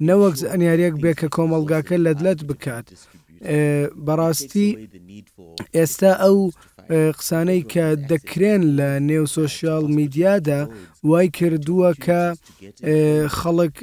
نەوەک 0.08 0.34
زانیارێک 0.42 0.94
بێت 1.02 1.16
کە 1.20 1.28
کۆمەلگاکە 1.36 1.96
لەدلت 2.06 2.40
بکات. 2.50 2.86
بەڕاستی 4.06 4.68
ئێستا 5.76 6.12
ئەو 6.22 6.38
قسانەی 6.90 7.62
کە 7.72 7.86
دەکرێن 8.10 8.62
لە 8.78 8.88
نێو 9.08 9.24
سوۆسیال 9.34 9.84
میدیادا 9.98 10.60
وای 11.08 11.28
کردووە 11.38 11.90
کە 12.04 12.22
خەڵک 13.38 13.74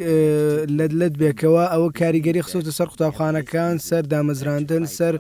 لەدلت 0.78 1.14
بێکەوە 1.22 1.64
ئەوە 1.74 1.90
کاریگەری 2.00 2.46
خسۆتە 2.46 2.72
سەر 2.78 2.88
قوتابخانەکان 2.92 3.76
سەر 3.88 4.04
دامەزراندن 4.14 4.84
سەر 4.98 5.16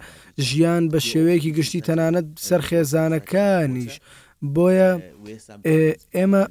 ژیان 0.47 0.83
بە 0.91 0.99
شێوەیەکی 1.09 1.55
گشتی 1.57 1.85
تەنانەت 1.87 2.25
سەر 2.47 2.61
خێزانەکانیش. 2.67 3.93
بۆیە 4.55 4.91
ئێمە 6.15 6.43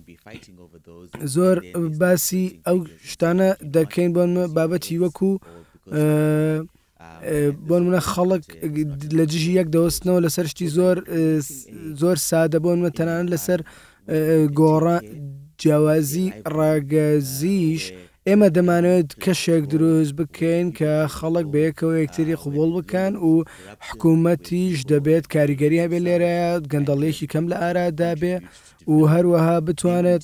زۆر 1.34 1.56
باسی 2.00 2.46
ئەو 2.66 2.78
شتانە 3.10 3.48
دەکەین 3.76 4.10
بۆ 4.16 4.22
بابەتی 4.56 4.96
وەکو 5.02 5.32
بۆن 7.68 7.82
منە 7.86 8.00
خەڵک 8.12 8.42
لە 9.18 9.24
جژی 9.32 9.52
یەک 9.60 9.68
دەوەستنەوە 9.74 10.20
لەسەر 10.26 10.46
شتی 10.52 10.68
زۆر 10.76 10.96
زۆر 12.00 12.16
سادە 12.28 12.58
بۆن 12.64 12.76
منە 12.82 12.92
تەنان 12.98 13.24
لەسەر 13.34 13.60
گۆڕە 14.58 14.96
جیاوازی 15.60 16.26
ڕاگەزیش 16.56 17.84
ئێمە 18.28 18.48
دەمانوێت 18.56 19.10
کەشێک 19.24 19.64
دروست 19.72 20.12
بکەین 20.18 20.66
کە 20.78 20.92
خەڵک 21.16 21.46
بەیەکەوە 21.54 21.94
یەکتری 22.02 22.36
قوبڵ 22.42 22.70
بکەن 22.78 23.12
و 23.28 23.32
حکوومەتیش 23.86 24.78
دەبێت 24.92 25.24
کاریگەری 25.34 25.82
هەبێ 25.84 25.98
لێرە 26.06 26.36
گەندەڵێکی 26.72 27.26
کەم 27.32 27.44
لە 27.52 27.56
ئارادا 27.62 28.12
بێ 28.22 28.36
و 28.92 28.96
هەروەها 29.12 29.56
بتوانێت 29.66 30.22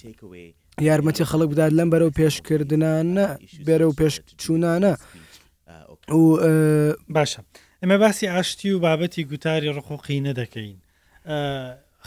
یارمەتی 0.88 1.28
خەڵک 1.30 1.48
بدات 1.52 1.72
لەم 1.78 1.88
بەرەو 1.92 2.14
پێشکردانە 2.18 3.26
بێرە 3.66 3.86
و 3.88 3.96
پێشچوونانە 4.00 4.92
و 6.10 6.94
باشە 7.16 7.40
ئەمە 7.82 7.96
باسی 8.04 8.26
ئاشتی 8.28 8.70
و 8.72 8.78
بابەتی 8.86 9.22
گوتاری 9.30 9.72
ڕخۆقینە 9.76 10.32
دەکەین 10.40 10.76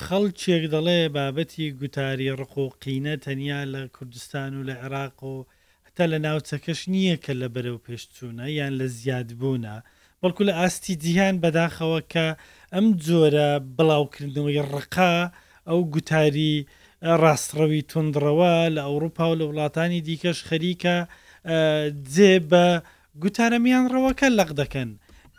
خەڵکێک 0.06 0.64
دەڵێ 0.74 1.00
بابەتی 1.18 1.66
گوتاری 1.82 2.32
ڕخۆقینە 2.40 3.16
تەنیا 3.26 3.62
لە 3.74 3.82
کوردستان 3.96 4.52
و 4.56 4.64
لە 4.70 4.76
عێراق 4.84 5.20
و 5.24 5.46
هەتا 5.88 6.06
لە 6.14 6.18
ناوچەکەش 6.26 6.82
نییە 6.94 7.18
کە 7.24 7.34
لە 7.42 7.48
بەرەو 7.56 7.78
پێشچوونە 7.86 8.46
یان 8.60 8.74
لە 8.82 8.88
زیادبوونە 8.98 9.76
بەڵکو 10.22 10.42
لە 10.50 10.54
ئاستی 10.60 10.96
جییهان 11.04 11.36
بەداخەوە 11.44 12.00
کە 12.14 12.28
ئەم 12.74 12.86
جۆرە 13.06 13.52
بڵاوکردنەوەی 13.78 14.60
ڕقا 14.74 15.16
ئەو 15.70 15.80
گوتاری 15.94 16.56
ڕاستڕەوی 17.22 17.82
تندڕەوە 17.92 18.54
لە 18.76 18.82
ئەوروپا 18.88 19.24
و 19.32 19.36
لە 19.40 19.46
وڵاتانی 19.50 20.02
دیکەش 20.08 20.40
خەریکە 20.50 20.96
جێ 22.16 22.34
بە 22.52 22.68
گوتارەمیان 23.24 23.86
ڕەوەکە 23.94 24.28
لەق 24.40 24.52
دەکەن 24.62 24.90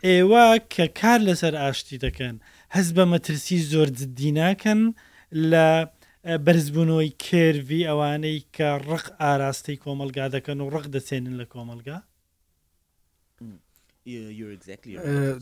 ئێوە 0.07 0.45
کە 0.75 0.87
کار 1.01 1.21
لەسەر 1.29 1.55
ئاشتی 1.63 2.01
دەکەن 2.05 2.35
هەز 2.75 2.89
بە 2.97 3.05
مەترسی 3.13 3.59
زۆر 3.73 3.89
جددی 3.99 4.31
ناکەن 4.39 4.81
لە 5.51 5.69
بەرزبوونەوەی 6.45 7.17
کێوی 7.25 7.87
ئەوانەی 7.89 8.39
کە 8.57 8.69
ڕق 8.89 9.07
ئاراستەی 9.21 9.81
کۆمەلگا 9.85 10.27
دەکەن 10.35 10.59
و 10.61 10.71
ڕق 10.75 10.87
دەچێنن 10.95 11.35
لە 11.41 11.47
کۆمەلگا 11.53 11.99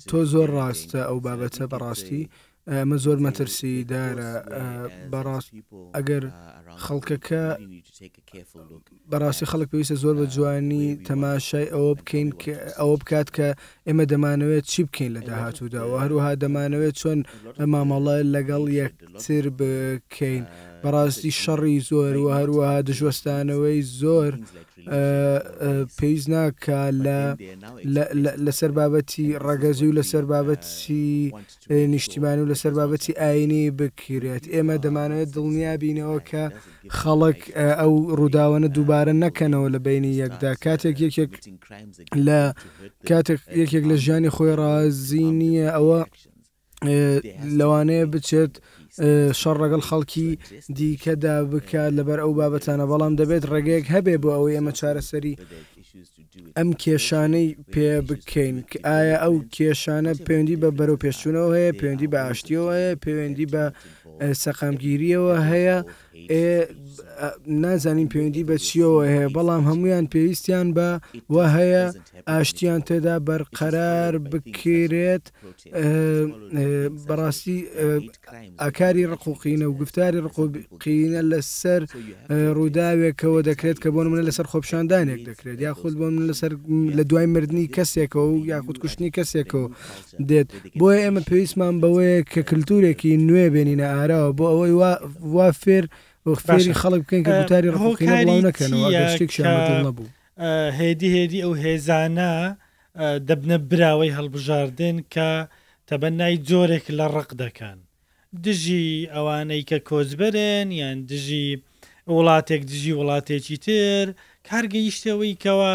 تۆ 0.09 0.19
زۆر 0.33 0.49
ڕاستە 0.59 1.01
ئەو 1.09 1.19
بابەتە 1.27 1.65
بەڕاستی 1.73 2.23
من 2.71 2.99
زۆر 3.05 3.19
مەترسی 3.27 3.73
دارە 3.93 4.31
بەڕاست 5.13 5.51
ئەگەر 5.97 6.23
خەڵکەکە 6.85 7.45
بەڕاستی 9.11 9.49
خەڵک 9.51 9.69
پێویستە 9.73 9.97
زۆر 10.03 10.15
بە 10.21 10.27
جوانی 10.35 10.87
تەماشای 11.09 11.73
ئەوە 11.75 11.93
بکەین 11.99 12.29
ئەوە 12.81 12.97
بکات 13.01 13.29
کە 13.37 13.49
ئێمە 13.87 14.05
دەمانەوێت 14.13 14.65
چی 14.73 14.83
بکەین 14.89 15.11
لە 15.17 15.21
داهاتوودا 15.29 15.83
و 15.87 15.95
هەروها 16.03 16.31
دەمانەوێت 16.43 16.95
چۆن 17.01 17.19
لە 17.59 17.65
مامەڵە 17.73 18.17
لەگەڵ 18.35 18.65
یەکتر 18.81 19.45
بکەین 19.59 20.43
بەڕاستی 20.83 21.37
شەڕی 21.43 21.79
زۆر 21.91 22.15
و 22.23 22.27
هەروەها 22.39 22.77
دژوەستانەوەی 22.89 23.81
زۆر 24.01 24.33
پێویست 25.99 26.29
ناکە 26.35 26.81
لەسەر 28.47 28.71
بابەتی 28.79 29.27
ڕگەزی 29.47 29.87
و 29.89 29.97
لەسەر 30.01 30.25
بابەتی 30.33 31.13
نیشتیمانی 31.95 32.43
و 32.43 32.51
لەسەر 32.53 32.73
بابەتی 32.79 33.19
ئاینی 33.21 33.63
بکرێت 33.81 34.45
ئێمە 34.53 34.77
دەمانوێت 34.85 35.29
دڵنیا 35.37 35.73
بینەوە 35.83 36.21
کە 36.31 36.45
خەڵک 36.99 37.41
ئەو 37.81 37.93
ڕووداوەنە 38.19 38.69
دووبارە 38.77 39.13
نەکەنەوە 39.25 39.69
لە 39.75 39.79
بینی 39.87 40.13
یەکدا 40.23 40.51
کاتێک 40.65 40.97
یەکێک 41.07 41.33
لە 42.27 42.41
کاتێک 43.09 43.41
یەکێک 43.63 43.85
لە 43.91 43.97
ژیانی 44.05 44.31
خۆی 44.37 44.53
ڕازی 44.61 45.27
نییە 45.41 45.69
ئەوە 45.77 46.01
لەوانەیە 47.59 48.05
بچێت 48.13 48.55
شەڕ 49.41 49.57
ڕەگەڵ 49.63 49.83
خەڵکی 49.89 50.29
دیکەدا 50.79 51.35
بکات 51.53 51.93
لەبەر 51.99 52.19
ئەو 52.23 52.33
بابەتانە 52.39 52.85
بەڵام 52.91 53.13
دەبێت 53.21 53.45
ڕێگەیەک 53.53 53.85
هەبێ 53.95 54.15
بۆ 54.23 54.29
ئەوەی 54.37 54.57
ئەمە 54.59 54.73
چارەسەری 54.79 55.35
ئەم 56.57 56.71
کێشانەی 56.83 57.49
پێ 57.73 57.89
بکەین 58.09 58.57
ئایا 58.89 59.17
ئەو 59.25 59.35
کێشانە 59.57 60.13
پەیوەندی 60.27 60.61
بە 60.63 60.69
بەرەو 60.79 61.01
پێشچوونەوە 61.05 61.51
هەیە 61.59 61.77
پەیوەندی 61.79 62.11
بە 62.13 62.19
ئاشتیەوە 62.27 62.73
هەیە 62.79 62.93
پەیوەندی 63.05 63.47
بە 63.53 63.65
سەقامگیریەوە 64.45 65.35
هەیە 65.51 65.77
نازانین 67.65 68.09
پەیوەندی 68.13 68.45
بە 68.51 68.57
چیەوە 68.67 69.03
هەیە 69.13 69.29
بەڵام 69.37 69.63
هەمویان 69.71 70.07
پێویستیان 70.15 70.69
بە 70.77 70.89
وە 71.35 71.45
هەیە 71.57 71.85
ئاشتیان 72.31 72.81
تێدا 72.89 73.17
بەرقەرار 73.29 74.13
بکرێت 74.31 75.25
بەڕاستی 77.09 77.59
ئاکاری 78.63 79.09
ڕقوقینە 79.13 79.67
و 79.69 79.79
گفتاری 79.81 80.21
ڕقوقینە 80.27 81.21
لەسەر 81.31 81.83
ڕووداوێکەوە 82.57 83.41
دەکرێت 83.49 83.79
کە 83.83 83.89
بۆن 83.95 84.07
منە 84.13 84.23
لەسەر 84.29 84.47
خۆپشاندانێک 84.53 85.21
دەکرێت 85.31 85.59
یاخود 85.67 85.95
بۆ 86.01 86.07
من 86.17 86.25
لەسەر 86.31 86.53
لە 86.97 87.03
دوای 87.11 87.27
مردنی 87.35 87.67
کەسێکەوە 87.77 88.27
و 88.33 88.37
یاخود 88.53 88.77
کوشتنی 88.83 89.11
کەسێکەوە 89.17 89.67
دێت 90.29 90.49
بۆیە 90.79 91.01
ئێمە 91.05 91.23
پێویستمان 91.31 91.75
بەوەیە 91.83 92.17
کە 92.33 92.41
کللتورێکی 92.49 93.13
نوێ 93.29 93.47
بێنینە 93.55 93.89
ئارا 93.95 94.10
دیاراوە 94.11 94.37
بۆ 94.39 94.47
ئەوەی 94.53 94.75
وا 95.35 95.47
فێر 95.63 95.85
فێری 96.47 96.73
خەڵک 96.81 97.01
بکەین 97.05 97.23
کە 97.27 97.33
وتاری 97.41 97.71
ڕۆکەکەنەوەبوو 97.79 100.07
هێدی 100.79 101.09
هێدی 101.17 101.43
ئەو 101.45 101.53
هێزانە 101.65 102.33
دەبنە 103.29 103.57
براوەی 103.71 104.15
هەڵبژاردن 104.17 104.97
کە 105.15 105.31
تەبەنای 105.89 106.35
جۆرێک 106.49 106.87
لە 106.99 107.07
ڕق 107.17 107.31
دەکەن 107.43 107.79
دژی 108.45 108.87
ئەوانەی 109.15 109.63
کە 109.71 109.79
کۆزبرن 109.89 110.69
یان 110.81 110.97
دژی 111.11 111.49
وڵاتێک 112.17 112.63
دژی 112.71 112.93
وڵاتێکی 112.99 113.57
تر 113.65 114.07
کارگەیشتەوەی 114.49 115.39
کەوە 115.45 115.75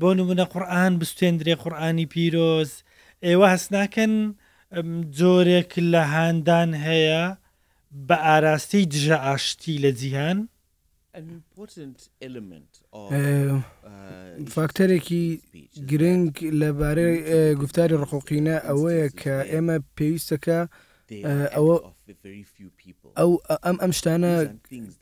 بۆ 0.00 0.10
نمونە 0.18 0.44
قورآن 0.52 0.92
بستێندرێ 1.00 1.54
قورآانی 1.62 2.06
پیرۆز 2.12 2.70
ئێوە 3.26 3.46
هەسناکەن 3.54 4.14
جۆرێک 5.18 5.70
لە 5.92 6.02
هاندان 6.12 6.70
هەیە 6.86 7.24
بە 8.08 8.16
ئاراستی 8.26 8.82
دژە 8.94 9.16
ئاشتی 9.26 9.74
لە 9.84 9.90
جیهان 10.00 10.38
uh, 11.56 11.68
فاکتەرێکی 14.54 15.24
گرنگ 15.90 16.32
لەبارەی 16.60 17.16
گفتاری 17.60 17.98
ڕقۆقینە 18.02 18.56
ئەوەیە 18.66 19.08
کە 19.20 19.36
ئێمە 19.52 19.76
پێویستەکە 19.96 20.60
ئەوە 21.56 21.74
ئەو 23.18 23.32
ئەم 23.66 23.76
ئەم 23.82 23.92
شتانە 23.98 24.32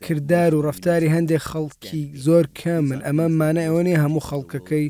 کردار 0.05 0.51
و 0.55 0.61
ڕفتاری 0.67 1.13
هەندێک 1.15 1.41
خەڵکی 1.51 2.03
زۆر 2.25 2.45
کەمن 2.61 2.99
ئەمە 3.05 3.25
مانای 3.39 3.67
ئەوەنێ 3.67 3.95
هەموو 4.03 4.25
خەڵکەکەی 4.29 4.87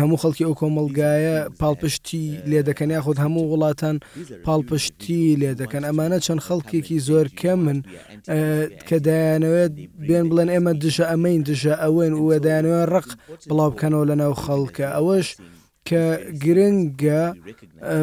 هەموو 0.00 0.20
خەڵکی 0.22 0.46
ئەو 0.46 0.54
کۆمەلگایە 0.60 1.36
پاڵپشتی 1.60 2.24
لێ 2.50 2.60
دەکەن 2.68 2.90
یاخود 2.96 3.18
هەموو 3.24 3.50
وڵاتان 3.52 3.96
پاڵپشتی 4.46 5.22
لێ 5.40 5.50
دەکەن 5.60 5.82
ئەمانە 5.88 6.18
چەند 6.26 6.40
خەڵکێکی 6.46 6.98
زۆر 7.08 7.26
کەم 7.40 7.58
من 7.66 7.78
کە 8.88 8.94
دایانەوێت 9.06 9.72
بێن 10.08 10.24
بڵێن 10.30 10.50
ئێمە 10.54 10.72
دژە 10.84 11.04
ئەمەین 11.12 11.40
دژە 11.48 11.74
ئەوێن 11.84 12.12
وە 12.26 12.36
دایانەوە 12.44 12.82
ڕق 12.94 13.08
بڵاو 13.48 13.70
بکەنەوە 13.74 14.04
لە 14.10 14.14
ناو 14.20 14.34
خەڵکە 14.44 14.86
ئەوەش 14.96 15.28
کە 15.88 16.02
گرنگە 16.42 17.22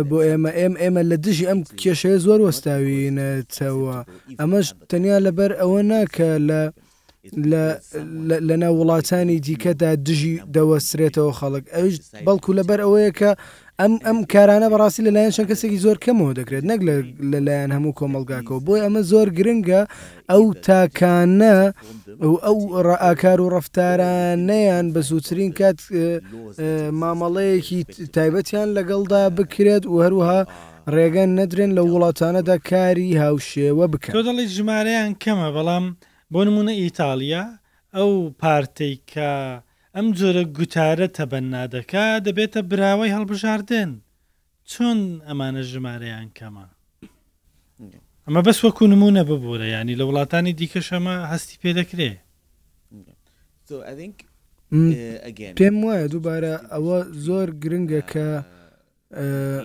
بۆ 0.10 0.17
ئێمە 0.28 0.52
ئێم 0.60 0.74
ئێمە 0.82 1.02
لە 1.12 1.17
دژی 1.26 1.46
ئەم 1.50 1.60
کێشەیە 1.82 2.17
زۆر 2.26 2.39
وەستاوینەوە 2.46 3.98
ئەمەش 4.39 4.67
تەنیا 4.89 5.17
لەبەر 5.26 5.52
ئەوە 5.60 5.80
ناکە 5.91 6.30
لە 6.50 6.62
لە 8.48 8.56
ناو 8.62 8.74
وڵاتانی 8.82 9.38
دیکەدا 9.48 9.91
دژی 10.08 10.36
دەوەسرێتەوە 10.56 11.32
خەڵک 11.39 11.65
ئەوش 11.76 11.96
بەڵکو 12.26 12.52
لەبەر 12.60 12.80
ئەوەیە 12.84 13.12
کە 13.20 13.32
ئەم 13.82 13.94
ئەم 14.08 14.17
کارانە 14.34 14.67
بەڕاستی 14.74 15.06
لەلایەن 15.08 15.36
چەند 15.36 15.48
کەسێکی 15.52 15.84
زۆر 15.86 15.98
کەمەوە 16.06 16.32
دەکرێت 16.39 16.63
نەک 16.72 16.80
لەلایەن 17.34 17.72
هەموو 17.78 17.98
کۆمەلگاکەوە 18.00 18.60
بۆی 18.65 18.84
ئەمە 18.86 19.02
زۆر 19.12 19.28
گرنگە 19.38 19.82
ئەو 20.32 20.44
تاکانە 20.65 21.56
ئەو 22.46 22.58
ڕئکار 22.88 23.39
و 23.46 23.52
ڕفتارانەیان 23.56 24.86
بە 24.94 25.02
سووترین 25.10 25.52
کات 25.60 25.80
مامەڵەیەکی 27.02 27.80
تایبەتیان 28.15 28.70
لەگەڵدا 28.78 29.22
بکرێت 29.38 29.84
و 29.88 29.94
هەروها 30.04 30.39
ڕێگەن 30.96 31.32
نەدرێن 31.39 31.72
لە 31.78 31.82
وڵاتانەدا 31.94 32.56
کاری 32.70 33.20
هاوشێوە 33.24 33.86
بکە 33.94 34.10
دەڵی 34.30 34.46
ژمارەیان 34.56 35.12
کەمە 35.24 35.48
بەڵام 35.56 35.86
بۆ 36.34 36.41
نمونە 36.48 36.74
ئیتالیا 36.82 37.44
ئەو 37.98 38.12
پارتەی 38.41 38.96
کە 39.12 39.32
ئەم 39.95 40.08
جۆرە 40.19 40.43
گوتارە 40.58 41.08
تەبەننادەکە 41.17 42.06
دەبێتە 42.25 42.60
براوەی 42.69 43.13
هەڵبژاردن 43.15 43.91
چۆن 44.71 44.99
ئەمانە 45.27 45.62
ژمارەیان 45.71 46.27
کەمە 46.38 46.65
ئەمە 48.25 48.41
بەس 48.47 48.58
وەکو 48.65 48.84
نمونە 48.93 49.21
ببوورە 49.30 49.67
ینی 49.75 49.95
لە 49.99 50.04
وڵاتانی 50.10 50.54
دیکە 50.60 50.82
شەمە 50.88 51.15
هەستی 51.32 51.58
پێ 51.62 51.71
دەکرێ 51.80 52.12
uh, 53.71 55.60
پێم 55.60 55.77
وایە 55.86 56.06
دووبارە 56.13 56.54
ئەوە 56.73 56.97
زۆر 57.25 57.47
گرنگە 57.63 58.01
کە 58.12 58.27
uh, 58.41 59.62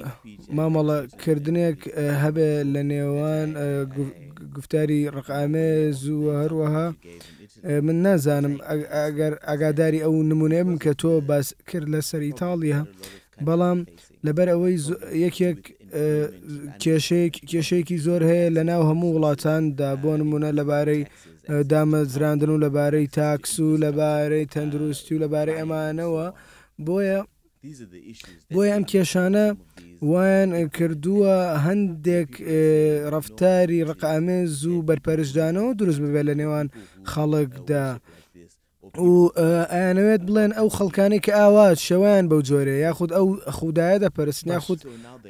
مامەڵەکردنێک 0.56 1.80
هەبێ 2.22 2.50
لە 2.74 2.82
نێوان 2.90 3.48
گفتاری 4.56 5.00
ڕقامێ 5.16 5.70
زووە 6.02 6.32
هەروەها 6.42 6.88
من 7.80 7.96
نازانم 8.06 8.54
ئەگەر 9.02 9.32
ئاگاداری 9.48 10.00
ئەو 10.06 10.14
نمونێ 10.30 10.62
بم 10.66 10.76
کە 10.84 10.92
تۆ 11.00 11.10
باس 11.28 11.46
کرد 11.68 11.88
لە 11.94 12.00
سەر 12.08 12.22
ئیتاالیا 12.28 12.80
بەڵام 13.46 13.78
لەبەر 14.26 14.48
ئەوەی 14.52 14.76
یەکێک 15.24 15.58
کێشەیەکی 17.52 17.96
زۆر 18.06 18.20
هەیە 18.30 18.48
لە 18.56 18.62
ناو 18.70 18.82
هەموو 18.90 19.14
وڵاتاندا 19.16 19.90
بۆ 20.02 20.12
نمونە 20.20 20.50
لەبارەی 20.58 21.02
دامەزراندن 21.70 22.50
و 22.52 22.62
لەبارەی 22.66 23.06
تاکس 23.18 23.52
و 23.64 23.68
لەبارەی 23.84 24.50
تەندروستی 24.54 25.12
و 25.14 25.22
لەبارەی 25.24 25.58
ئەمانەوە 25.60 26.26
بۆیە 26.86 27.20
بۆی 28.54 28.70
ئەم 28.74 28.84
کێشانە 28.90 29.46
وان 30.10 30.48
کردووە 30.76 31.36
هەندێک 31.66 32.30
ڕفتاری 33.14 33.84
ڕقامێز 33.90 34.52
و 34.72 34.84
بەرپەرشدانەوە 34.88 35.70
دروست 35.80 36.00
ببێت 36.04 36.26
لە 36.28 36.34
نێوان 36.40 36.66
خەڵکدا. 37.12 37.88
و 39.08 39.12
ئەیانەوێت 39.72 40.22
بڵێن 40.28 40.52
ئەو 40.58 40.68
خەڵکانی 40.76 41.22
کە 41.24 41.32
ئاوات 41.40 41.76
شەوایان 41.86 42.26
بەو 42.30 42.40
جۆرە 42.48 42.76
یاخود 42.86 43.10
ئەو 43.16 43.26
خوددایە 43.56 43.98
دەپەرست 44.04 44.42
ناخود 44.50 44.80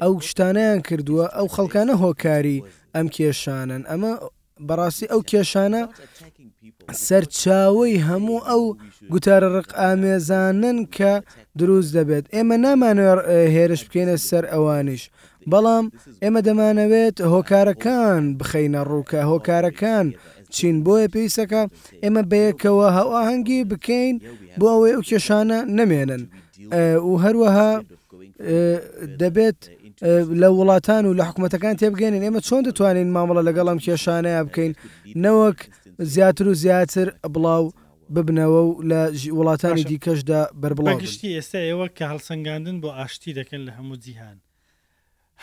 ئەو 0.02 0.12
شتانیان 0.28 0.78
کردووە 0.88 1.26
ئەو 1.36 1.46
خەڵکانە 1.56 1.94
هۆکاری 2.02 2.58
ئەم 2.94 3.06
کێشانن 3.16 3.82
ئەمە 3.90 4.12
بەڕاستی 4.68 5.10
ئەو 5.12 5.20
کێشانە 5.30 5.82
سەرچاوی 6.94 7.94
هەموو 8.08 8.44
ئەو 8.48 8.62
گوتارە 9.12 9.48
ڕق 9.56 9.70
ئامێزانن 9.80 10.78
کە 10.96 11.12
دروست 11.58 11.90
دەبێت 11.98 12.24
ئێمە 12.34 12.56
نامانوێت 12.64 13.18
هێرش 13.54 13.82
بکەینە 13.88 14.16
سەر 14.28 14.44
ئەوانیش 14.52 15.02
بەڵام 15.50 15.86
ئێمە 16.22 16.40
دەمانەوێت 16.46 17.16
هۆکارەکان 17.32 18.22
بخەینە 18.38 18.80
ڕووکە 18.90 19.20
هۆکارەکان 19.30 20.06
چین 20.54 20.76
بۆیە 20.86 21.12
پێویستەکە 21.14 21.62
ئێمە 22.02 22.22
بەیەکەوە 22.30 22.86
هەواهەنگی 22.98 23.60
بکەین 23.70 24.14
بۆ 24.60 24.66
ئەوەی 24.72 24.92
ئەو 24.94 25.02
کێشانە 25.08 25.58
نەمێنن 25.78 26.22
و 27.08 27.12
هەروەها 27.24 27.72
دەبێت 29.22 29.58
لە 30.40 30.48
وڵاتان 30.58 31.02
و 31.06 31.16
لە 31.18 31.24
حکوومەتەکان 31.28 31.74
تێبگەێنین 31.80 32.24
ئێمە 32.26 32.40
چۆن 32.48 32.62
دەتوانین 32.66 33.08
مامەڵە 33.16 33.42
لەگەڵم 33.48 33.78
کێشانەیە 33.84 34.40
بکەین 34.46 34.72
نەوەک 35.24 35.58
زیاتر 35.98 36.48
و 36.48 36.54
زیاتر 36.54 37.08
بڵاو 37.24 37.72
ببنەوە 38.14 38.60
و 38.70 38.82
لە 38.90 39.18
وڵاتانی 39.30 39.82
دیکەشدا 39.90 40.52
بربڵاو 40.60 41.00
گشتی 41.00 41.40
ئێستا 41.40 41.58
ئێوە 41.68 41.88
کە 41.98 42.04
هەڵسەنگاندن 42.12 42.76
بۆ 42.82 42.88
ئاشتی 42.98 43.34
دەکەن 43.38 43.62
لە 43.68 43.72
هەموو 43.78 43.96
جیهان 43.96 44.38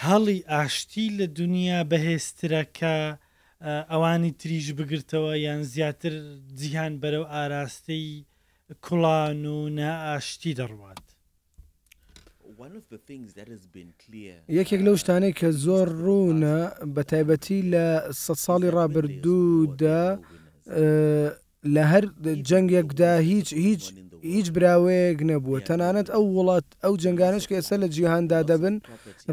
هەڵی 0.05 0.39
ئاشتی 0.49 1.07
لە 1.17 1.25
دنیا 1.39 1.79
بەهێسترەکە 1.91 2.95
ئەوانی 3.91 4.31
تریش 4.31 4.67
بگرتەوە 4.77 5.33
یان 5.45 5.63
زیاتر 5.63 6.13
جیهان 6.59 6.93
بەرەو 7.01 7.25
ئاراستەی 7.33 8.25
کوڵان 8.85 9.41
و 9.55 9.69
نائشتی 9.69 10.53
دەڕوات 10.55 11.03
یەکێک 14.59 14.81
لەو 14.85 14.95
uh, 14.95 14.99
شتانەی 15.01 15.33
کە 15.39 15.49
زۆر 15.65 15.87
ڕوونە 16.03 16.57
بە 16.95 17.01
تایبەتی 17.11 17.59
لە 17.71 17.85
سە 18.23 18.33
ساڵی 18.45 18.69
ڕابردوودا 18.77 20.01
لە 21.75 21.83
هەر 21.91 22.05
جەنگێکدا 22.49 23.11
هیچ 23.29 23.47
هیچ 23.67 23.83
هیچ 24.35 24.47
براوەیەک 24.55 25.19
نەبووە 25.29 25.59
تەنانەت 25.69 26.07
ئەو 26.13 26.23
وڵات 26.37 26.65
ئەو 26.83 26.93
جنگانش 27.03 27.43
کە 27.49 27.55
ئێستا 27.57 27.75
لە 27.83 27.87
جیهاندا 27.95 28.39
دەبن 28.49 28.75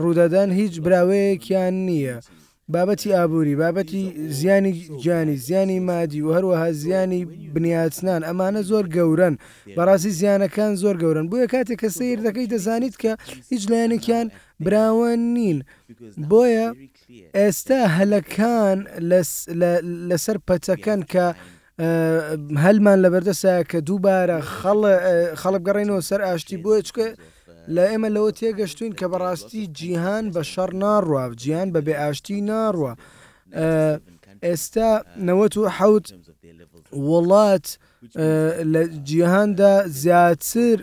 ڕوودەدان 0.03 0.49
هیچ 0.61 0.75
براوەیەکیان 0.85 1.75
نییە. 1.88 2.16
بابەتی 2.75 3.14
ئابووری 3.16 3.55
بابەتی 3.62 4.05
زیانی 4.38 4.73
گیانی 5.03 5.37
زیانی 5.47 5.79
مادی 5.88 6.21
و 6.27 6.31
هەروەها 6.37 6.69
زیانی 6.83 7.21
بنیاتنان 7.55 8.21
ئەمانە 8.29 8.62
زۆر 8.71 8.85
گەورن 8.97 9.35
بەڕاستی 9.77 10.12
زیانەکان 10.21 10.73
زۆر 10.83 10.97
گەورن 11.03 11.25
بۆیە 11.31 11.47
کاتێک 11.55 11.79
کە 11.83 11.88
سیر 11.99 12.19
دەکەی 12.27 12.51
دەزانیت 12.55 12.95
کە 13.03 13.12
هیچ 13.53 13.62
لایەنێکیان 13.71 14.27
براوە 14.64 15.11
نین 15.37 15.59
بۆیە 16.31 16.66
ئێستا 17.38 17.81
هەلەکان 17.99 18.79
لەسەر 20.11 20.38
پەچەکەن 20.49 21.01
کە 21.12 21.27
هەلمان 22.64 22.99
لە 23.05 23.09
بەردەسا 23.12 23.55
کە 23.70 23.79
دووبارە 23.88 24.38
خەڵب 25.40 25.62
گەڕێنەوە 25.66 26.03
سەر 26.09 26.20
ئاشتی 26.29 26.57
بۆیە 26.64 26.83
چکە 26.88 27.07
لە 27.75 27.83
ئێمە 27.90 28.09
لەوە 28.16 28.31
تێگەشتوین 28.38 28.92
کە 29.01 29.07
بەڕاستی 29.12 29.64
جیهان 29.79 30.25
بە 30.35 30.42
شەڕ 30.53 30.70
ناڕوە 30.83 31.23
جیان 31.42 31.68
بە 31.75 31.81
بێ 31.87 31.94
ئاشتی 32.03 32.40
ناڕوە 32.51 32.92
ئێستا 34.46 34.90
نەوەت 35.27 35.55
و 35.59 35.62
حەوت 35.77 36.07
وڵات 37.09 37.66
لە 38.73 38.83
جیهاندا 39.09 39.73
زیاتر 40.03 40.79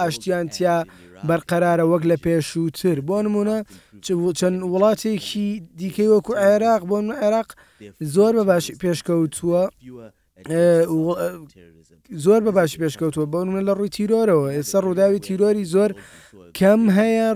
ئاشتیانتیا 0.00 0.76
بەرقەرارە 1.30 1.84
وەک 1.92 2.02
لە 2.10 2.16
پێشووتر 2.26 2.96
بۆ 3.08 3.18
نمونە 3.24 3.56
چەند 4.38 4.58
وڵاتێکی 4.72 5.48
دیکەی 5.80 6.08
وەکو 6.14 6.32
عێراق 6.44 6.82
بۆ 6.90 6.98
عێراق 7.20 7.48
زۆر 8.14 8.32
بە 8.38 8.42
باش 8.50 8.64
پێشکەوتووە 8.82 9.62
زۆر 12.24 12.40
بە 12.46 12.52
باشی 12.58 12.78
پێشکەوتوە 12.82 13.24
بۆ 13.32 13.38
منە 13.48 13.62
لە 13.68 13.72
ڕووی 13.78 13.92
تیرۆرەوە 13.96 14.46
ئێستا 14.56 14.78
ڕووداوی 14.86 15.18
تیرۆری 15.26 15.64
زۆر 15.74 15.90
کەم 16.58 16.82
هەیە 16.98 17.28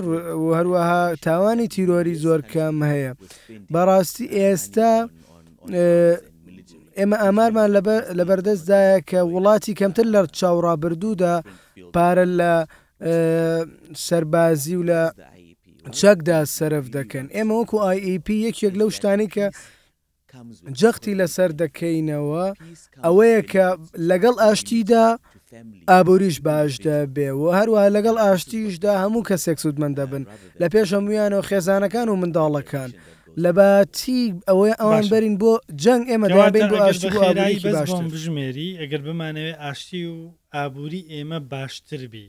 هەروەها 0.58 1.02
تاوانی 1.26 1.68
تیرۆری 1.74 2.16
زۆر 2.24 2.40
کەم 2.52 2.76
هەیە 2.90 3.12
بەڕاستی 3.74 4.26
ئێستا 4.38 4.92
ئێمە 6.98 7.16
ئامارمان 7.24 7.68
لەبەردەستدایە 8.18 8.96
کە 9.10 9.20
وڵاتی 9.34 9.76
کەمتر 9.80 10.06
لە 10.14 10.20
چاوڕابردوودا 10.38 11.34
پارە 11.94 12.26
لە 12.40 12.52
سەربازی 13.96 14.74
و 14.76 14.82
لە 14.90 15.02
چەکدا 16.00 16.38
سرف 16.58 16.86
دەکەن 16.96 17.26
ئێمە 17.34 17.54
وەکو 17.60 17.76
آیP 17.92 18.26
یەکێک 18.46 18.74
لەو 18.80 18.88
شتانی 18.96 19.28
کە 19.34 19.46
جەختی 20.80 21.14
لەسەر 21.20 21.50
دەکەینەوە 21.62 22.44
ئەوەیە 23.06 23.42
کە 23.52 23.66
لەگەڵ 24.10 24.34
ئاشتیدا 24.44 25.06
ئابوریش 25.88 26.38
باش 26.46 26.72
دەبێەوە 26.86 27.48
هەروە 27.58 27.80
لەگەڵ 27.96 28.16
ئاشتیشدا 28.24 28.92
هەموو 29.04 29.26
کەسێک 29.28 29.58
سوودمە 29.62 29.88
دەبن 29.98 30.22
لە 30.60 30.66
پێش 30.72 30.88
هەمویانەوە 30.96 31.42
خێزانەکان 31.48 32.06
و 32.08 32.20
منداڵەکان. 32.22 32.90
لە 33.44 33.50
باتی 33.58 34.22
ئەوەی 34.48 34.72
ئەوان 34.80 35.04
بەرین 35.12 35.36
بۆ 35.42 35.52
جەنگ 35.82 36.04
ئێمە 36.10 36.28
بژمێری 38.12 38.68
ئەگەر 38.80 39.00
بمانەوێت 39.06 39.56
ئاشتی 39.62 40.02
و 40.12 40.16
ئابووری 40.54 41.00
ئێمە 41.12 41.38
باشتر 41.52 42.02
بی 42.12 42.26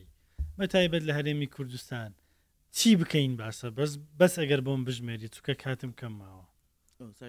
بە 0.61 0.67
تایبەت 0.73 1.03
لە 1.09 1.13
هەرێمی 1.17 1.47
کوردستان 1.55 2.09
چی 2.77 2.89
بکەین 3.01 3.33
باسە 3.41 3.67
بەس 3.77 3.91
بەس 4.19 4.33
ئەگەر 4.41 4.61
بۆم 4.65 4.81
بژمێری 4.87 5.27
چکە 5.35 5.53
کاتم 5.63 5.91
کەم 5.99 6.13
ماوە 6.21 6.45
oh, 7.03 7.23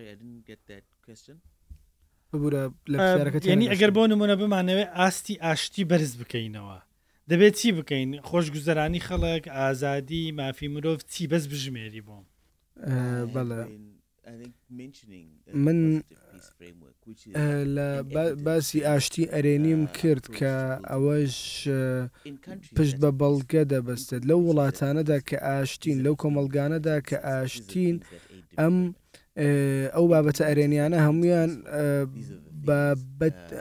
ینی 3.47 3.69
ئەگەر 3.75 3.91
بۆ 3.97 4.03
نمونە 4.13 4.35
بمانەوێت 4.41 4.91
ئاستی 4.99 5.37
ئاشتی 5.45 5.85
بەرز 5.91 6.13
بکەینەوە 6.21 6.79
دەبێت 7.31 7.55
چی 7.61 7.69
بکەین 7.79 8.11
خۆشگوزەرانی 8.29 9.05
خەڵک 9.09 9.45
ئازادی 9.57 10.33
مافی 10.39 10.69
مرۆڤ 10.75 10.99
چی 11.13 11.23
بەس 11.31 11.45
بژمێری 11.53 12.03
بۆم 12.09 12.25
بەڵێ 13.35 13.63
من 15.65 15.79
لە 17.75 17.87
باسی 18.47 18.81
ئاشتی 18.89 19.25
ئەرێنیم 19.35 19.83
کرد 19.99 20.25
کە 20.39 20.55
ئەوەش 20.91 21.35
پشت 22.77 22.97
بە 23.03 23.11
بەڵگە 23.21 23.63
دەبەستێت 23.75 24.23
لەو 24.31 24.41
وڵاتانەدا 24.49 25.19
کە 25.29 25.37
ئاشتین 25.47 25.97
لەو 26.05 26.15
کۆمەلگانەدا 26.23 26.97
کە 27.09 27.17
ئاشتین 27.29 27.97
ئەم 28.61 28.77
ئەو 29.95 30.05
بابەتە 30.13 30.43
ئەرێنیانە 30.49 30.99
هەمویان 31.07 31.51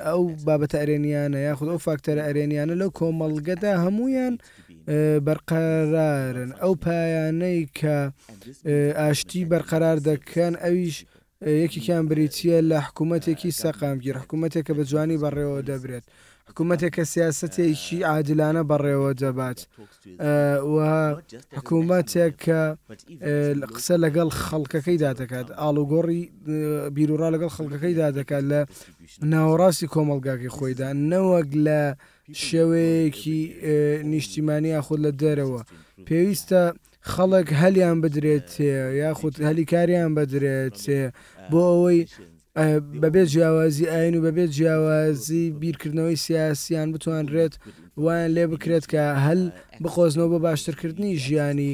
ئەو 0.10 0.24
بابەتە 0.48 0.78
ئەرێنیانە 0.82 1.40
یاخود 1.48 1.68
ئەو 1.74 1.80
فاکتەرە 1.88 2.24
ئەرێنیانە 2.28 2.74
لەو 2.82 2.90
کۆمەڵگەدا 3.00 3.72
هەمویان 3.86 4.34
بەرقەرارن 5.28 6.52
ئەو 6.62 6.74
پایانەی 6.84 7.60
کە 7.80 7.98
ئاشتی 9.00 9.42
بەرقەرار 9.52 9.98
دەکەن 10.10 10.54
ئەویش 10.64 10.98
یەکیان 11.46 12.06
بریتە 12.10 12.62
لە 12.70 12.78
حکوومەتێکی 12.88 13.52
سەقامگیر 13.62 14.16
حکوومەتێک 14.24 14.64
کە 14.68 14.74
بە 14.78 14.84
جوانی 14.90 15.22
بەڕێوە 15.24 15.60
دەبرێت 15.70 16.06
حکوومەتێک 16.50 16.92
کە 16.98 17.04
سیاستێکی 17.14 17.98
عادلانە 18.10 18.64
بەڕێوە 18.70 19.12
دەبات 19.22 19.60
حکوومەتێک 21.58 22.34
کە 22.46 22.62
قسە 23.76 23.96
لەگەڵ 24.04 24.30
خەڵکەکەی 24.46 25.02
دادەکات 25.06 25.48
ئاڵوگۆڕی 25.62 26.22
بیرورا 26.96 27.28
لەگەڵ 27.36 27.52
خەڵکەکەی 27.56 27.98
دادەکات 28.02 28.44
لە 28.52 28.62
ناوەڕاستی 29.32 29.92
کۆمەلگاکی 29.94 30.54
خۆیدا 30.58 30.88
نەوەک 31.12 31.50
لە 31.66 31.82
شێوەیەکی 32.46 33.40
نیشتیمانی 34.14 34.74
یاخود 34.76 35.00
لە 35.06 35.12
دەرەوە 35.22 35.62
پێویستە 36.08 36.64
خەڵک 37.12 37.48
هەلیان 37.62 37.98
بدرێت 38.04 38.46
تێ 38.54 38.74
یاخود 39.02 39.36
هەلیکاریان 39.50 40.10
بدرێت 40.18 40.74
تێ 40.84 41.02
بۆ 41.52 41.62
ئەوەی 41.72 42.00
بەبێت 43.04 43.28
جیاوازی 43.34 43.86
ئاین 43.94 44.14
و 44.16 44.22
بەبێت 44.28 44.52
جیاوازی 44.58 45.44
بیرکردنەوەی 45.62 46.22
سیاسیان 46.26 46.88
بتوانرێت 46.94 47.54
وان 47.98 48.32
لێ 48.36 48.46
بکرێت 48.52 48.86
کە 48.92 49.04
هەل 49.26 49.42
بخۆزنەوە 49.84 50.30
بە 50.34 50.40
باشترکردنی 50.48 51.16
ژیانی 51.24 51.74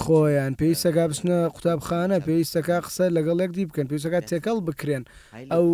خۆیان 0.00 0.52
پێویستەکە 0.60 1.02
بچنە 1.10 1.36
قوتابخانە 1.54 2.16
پێویستەکە 2.26 2.76
قسە 2.86 3.06
لەگەڵێک 3.16 3.50
دی 3.56 3.64
بکەن 3.68 3.86
پێویستەکە 3.90 4.20
تێکەڵ 4.30 4.58
بکرێن 4.68 5.04
ئەو 5.52 5.66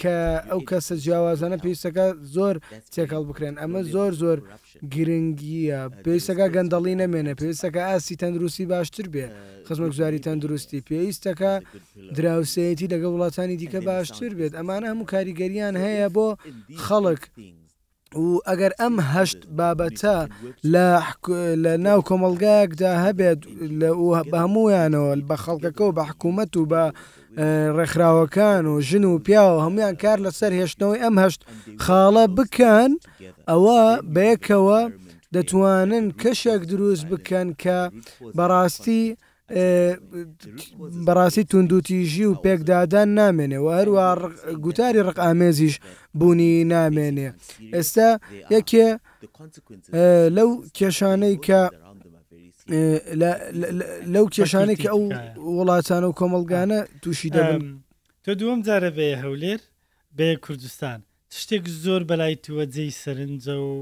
کە 0.00 0.18
ئەو 0.50 0.60
کەسە 0.70 0.94
جیاوازانە 1.04 1.56
پێویستەکە 1.62 2.06
زۆر 2.36 2.54
تێکەڵ 2.94 3.22
بکرێن 3.30 3.54
ئەمە 3.62 3.80
زۆر 3.94 4.12
زۆر 4.22 4.38
گرنگیە 4.94 5.80
پێویستەکە 6.04 6.46
گەندەڵی 6.54 6.96
نەمێنە 7.02 7.32
پێویستەکە 7.40 7.80
ئاسی 7.90 8.16
تەندروستی 8.20 8.66
باشتر 8.72 9.06
بێ 9.14 9.26
خزمە 9.66 9.88
گوزاری 9.92 10.22
تەندروستی 10.26 10.84
پێویستەکە 10.88 11.52
دراوسەتی 12.16 12.90
لەگە 12.92 13.08
وڵاتانی 13.12 13.56
دیکە 13.60 13.80
باشتر 13.88 14.32
بێت 14.38 14.52
ئەمانە 14.58 14.86
هەموو 14.92 15.08
کاریگەریان 15.12 15.74
هەیە 15.84 16.08
بۆ 16.16 16.28
خەڵک 16.86 17.22
و 18.18 18.26
ئەگەر 18.48 18.72
ئەم 18.80 18.94
هەشت 19.12 19.40
بابەتە 19.58 20.16
لە 21.64 21.74
ناو 21.86 22.00
کۆمەلگایەکدا 22.08 22.92
هەبێت 23.06 23.38
بە 24.30 24.38
هەمویانەوە 24.44 25.10
بە 25.28 25.36
خەڵکەکە 25.44 25.82
و 25.86 25.96
بە 25.98 26.02
حکوومەت 26.10 26.52
و 26.56 26.68
بە 26.72 26.84
ڕێکخراوەکان 27.76 28.64
و 28.66 28.74
ژن 28.88 29.04
و 29.08 29.22
پیاوە 29.26 29.56
هەمویان 29.66 29.94
کار 30.02 30.18
لەسەر 30.26 30.52
هێشتنەوەی 30.60 31.02
ئەم 31.04 31.16
هەشت 31.22 31.40
خاڵە 31.84 32.24
بکەن 32.36 32.90
ئەوە 33.50 33.80
بەیەکەوە 34.14 34.80
دەتوانن 35.34 36.06
کەشێک 36.22 36.62
دروست 36.72 37.04
بکەن 37.12 37.48
کە 37.62 37.78
بەڕاستی 38.36 39.04
بەڕاستی 39.52 41.44
توندوتیژی 41.50 42.24
و 42.30 42.34
پێکدادان 42.44 43.08
نامێنێ 43.20 43.58
و 43.62 43.68
هەروە 43.78 44.06
گوتاری 44.64 45.02
ڕق 45.08 45.18
ئامێزیش 45.26 45.74
بوونی 46.18 46.52
نامێنێ 46.74 47.28
ئێستا 47.74 48.08
یەکێ 48.54 48.86
لەو 50.36 50.50
کێشانەی 50.78 51.36
کە 51.46 51.62
لەو 54.14 54.22
کێشانێک 54.36 54.78
کە 54.82 54.88
ئەو 54.92 55.02
وڵاتانە 55.58 56.06
و 56.08 56.16
کۆمەلگانە 56.20 56.80
تووشی 57.02 57.30
دەبن 57.34 57.60
تۆ 58.24 58.32
دووەم 58.40 58.60
جارە 58.66 58.90
بەیە 58.96 59.16
هەولێر 59.24 59.60
بەیە 60.16 60.36
کوردستان 60.44 60.98
شتێک 61.38 61.64
زۆر 61.84 62.02
بەلای 62.10 62.36
تووەجێی 62.44 62.96
سەرنجە 63.02 63.56
و 63.70 63.74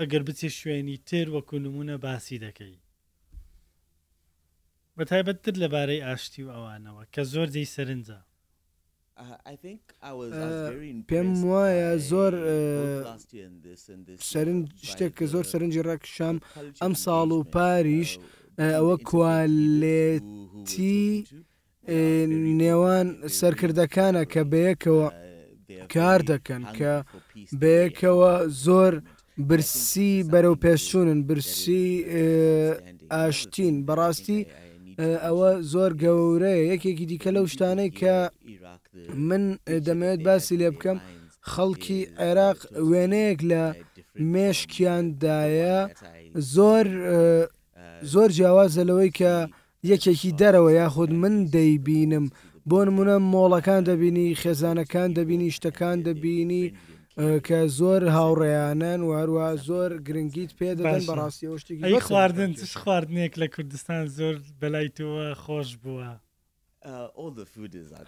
ئەگەر 0.00 0.22
بچێ 0.28 0.48
شوێنی 0.58 0.96
تر 1.08 1.26
وەکو 1.34 1.56
نمونە 1.64 1.96
باسی 2.04 2.38
دەکەی 2.44 2.74
بە 5.00 5.04
تایبەتتر 5.12 5.54
لەبارەی 5.62 6.04
ئاشتی 6.06 6.42
و 6.46 6.50
ئەوانەوە 6.56 7.02
کە 7.14 7.22
زۆر 7.32 7.48
جەی 7.54 7.68
سەرنجە 7.74 8.20
uh, 8.20 9.50
uh, 9.52 11.02
پێم 11.10 11.30
وایە 11.50 11.92
زۆر 12.10 12.32
uh, 13.06 14.18
شتێک 14.90 15.12
کە 15.18 15.24
زۆر 15.32 15.44
سەرنجی 15.52 15.86
ڕەکشام 15.88 16.36
ئەم 16.82 16.94
ساڵ 17.04 17.28
و 17.38 17.42
پاریش 17.54 18.10
ئەوە 18.76 18.96
کوالێتی 19.08 21.02
نێوان 22.62 23.08
سەرکردەکانە 23.40 24.22
کە 24.32 24.42
بەیەکەوە 24.52 25.08
کار 25.94 26.20
دەکەن 26.30 26.62
کە 26.78 26.94
بەیەکەوە 27.62 28.32
زۆر 28.66 28.92
برسی 29.48 30.12
بەرەو 30.32 30.56
پێشچوونن 30.64 31.18
برسی 31.28 31.84
ئاشتین 33.12 33.74
بەڕاستی 33.86 34.40
ئەوە 35.24 35.48
زۆر 35.72 35.92
گەورەیە 36.02 36.62
یەکێکی 36.72 37.06
دیکە 37.10 37.30
لەو 37.36 37.46
شتانەی 37.52 37.90
کە 38.00 38.14
من 39.28 39.42
دەمەوێت 39.86 40.20
باسی 40.26 40.58
لێ 40.60 40.68
بکەم 40.74 40.98
خەڵکی 41.50 42.00
عێراق 42.20 42.58
وێنەیەک 42.90 43.40
لە 43.50 43.62
مێشکیاندایە 44.32 45.78
زۆر 46.54 46.86
زۆر 48.12 48.28
جیاوازە 48.36 48.82
لەوەی 48.88 49.10
کە 49.20 49.34
یەکێکی 49.90 50.30
دەرەوە 50.40 50.70
یاخود 50.80 51.10
من 51.22 51.34
دەیبینم 51.54 52.26
بۆ 52.68 52.78
نمونە 52.86 53.16
مۆڵەکان 53.32 53.82
دەبینی 53.90 54.36
خێزانەکان 54.42 55.08
دەبینی 55.18 55.54
شتەکان 55.56 55.98
دەبینی 56.06 56.64
کە 57.46 57.60
زۆر 57.78 58.02
هاوڕێیانەن 58.16 59.00
واروە 59.08 59.48
زۆر 59.68 59.90
گرنگیت 60.06 60.52
پێدەن 60.60 61.00
بەڕاستیەوەشتی 61.08 61.98
خواردن 62.08 62.50
تش 62.58 62.72
خواردنێک 62.82 63.32
لە 63.42 63.46
کوردستان 63.54 64.02
زۆر 64.18 64.34
بەلای 64.60 64.88
تۆوە 64.96 65.28
خۆش 65.44 65.70
بووە. 65.82 66.10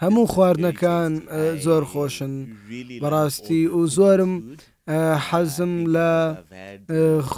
هەموو 0.02 0.26
خواردنەکان 0.32 1.12
زۆر 1.64 1.82
خۆشن 1.92 2.32
بەڕاستی 3.02 3.62
و 3.78 3.80
زۆرم 3.96 4.34
حەزم 5.28 5.74
لە 5.94 6.12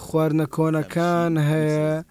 خواردنە 0.04 0.46
کۆنەکان 0.56 1.32
هەیە 1.38 2.04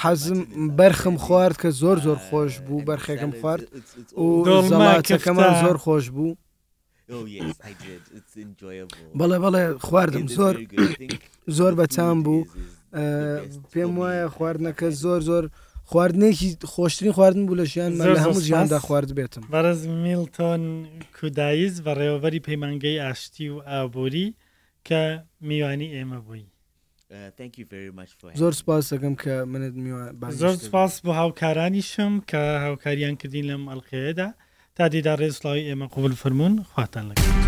حەزم 0.00 0.40
بەرخم 0.78 1.16
خوارد 1.24 1.56
کە 1.62 1.66
زۆر 1.80 1.96
زۆر 2.06 2.16
uh, 2.20 2.24
خۆش 2.28 2.52
بوو 2.66 2.84
بەرخێکم 2.88 3.32
خوارد 3.40 3.64
و 4.24 4.26
زەڵاتەکەمان 4.68 5.52
زۆر 5.64 5.76
خۆش 5.86 6.06
بوو. 6.16 6.30
Oh, 7.16 7.24
بەڵێ 9.18 9.38
بەڵێ 9.44 9.64
خواردم 9.86 10.26
زۆر 10.36 10.54
زۆر 11.58 11.72
بەچام 11.80 12.18
بوو 12.24 12.44
پێم 13.72 13.92
وایە 14.00 14.26
خواردنەکە 14.36 14.88
زۆر 15.02 15.20
زۆر 15.30 15.44
خواردنێکی 15.90 16.48
خۆشترین 16.72 17.12
خواردن 17.16 17.42
بوو 17.46 17.60
لە 17.60 17.64
ژیان 17.72 17.92
لە 17.98 18.04
هەموو 18.22 18.44
ژیاندا 18.48 18.78
خوارد 18.86 19.10
بێتم 19.18 19.44
بەرز 19.54 19.80
میلتۆن 20.04 20.62
کودایز 21.16 21.74
بە 21.84 21.92
ڕێوەبەری 21.98 22.40
پەیمانگەی 22.48 23.00
ئاشتی 23.04 23.46
و 23.52 23.56
ئابووری 23.70 24.28
کە 24.88 25.00
میوانی 25.48 25.88
ئێمە 25.96 26.18
بووی 26.26 26.44
uh, 27.10 28.36
زۆر 28.40 28.52
سپاس 28.60 28.84
دەگەم 28.94 29.14
کە 29.22 29.32
منت 29.52 29.74
زۆر 30.42 30.56
سپاس 30.66 30.92
بۆ 31.04 31.10
هاوکارانی 31.20 31.82
شم 31.90 32.12
کە 32.30 32.38
هاوکاریان 32.64 33.16
کردین 33.20 33.44
لەم 33.50 33.62
ئەلقەیەدا. 33.72 34.28
تا 34.78 34.88
دیدا 34.94 35.12
ڕێزڵاوی 35.20 35.66
ئێمە 35.68 35.86
قوبل 35.94 36.12
فرمونون 36.20 36.54
خواتان 36.70 37.04
لەگەن. 37.08 37.47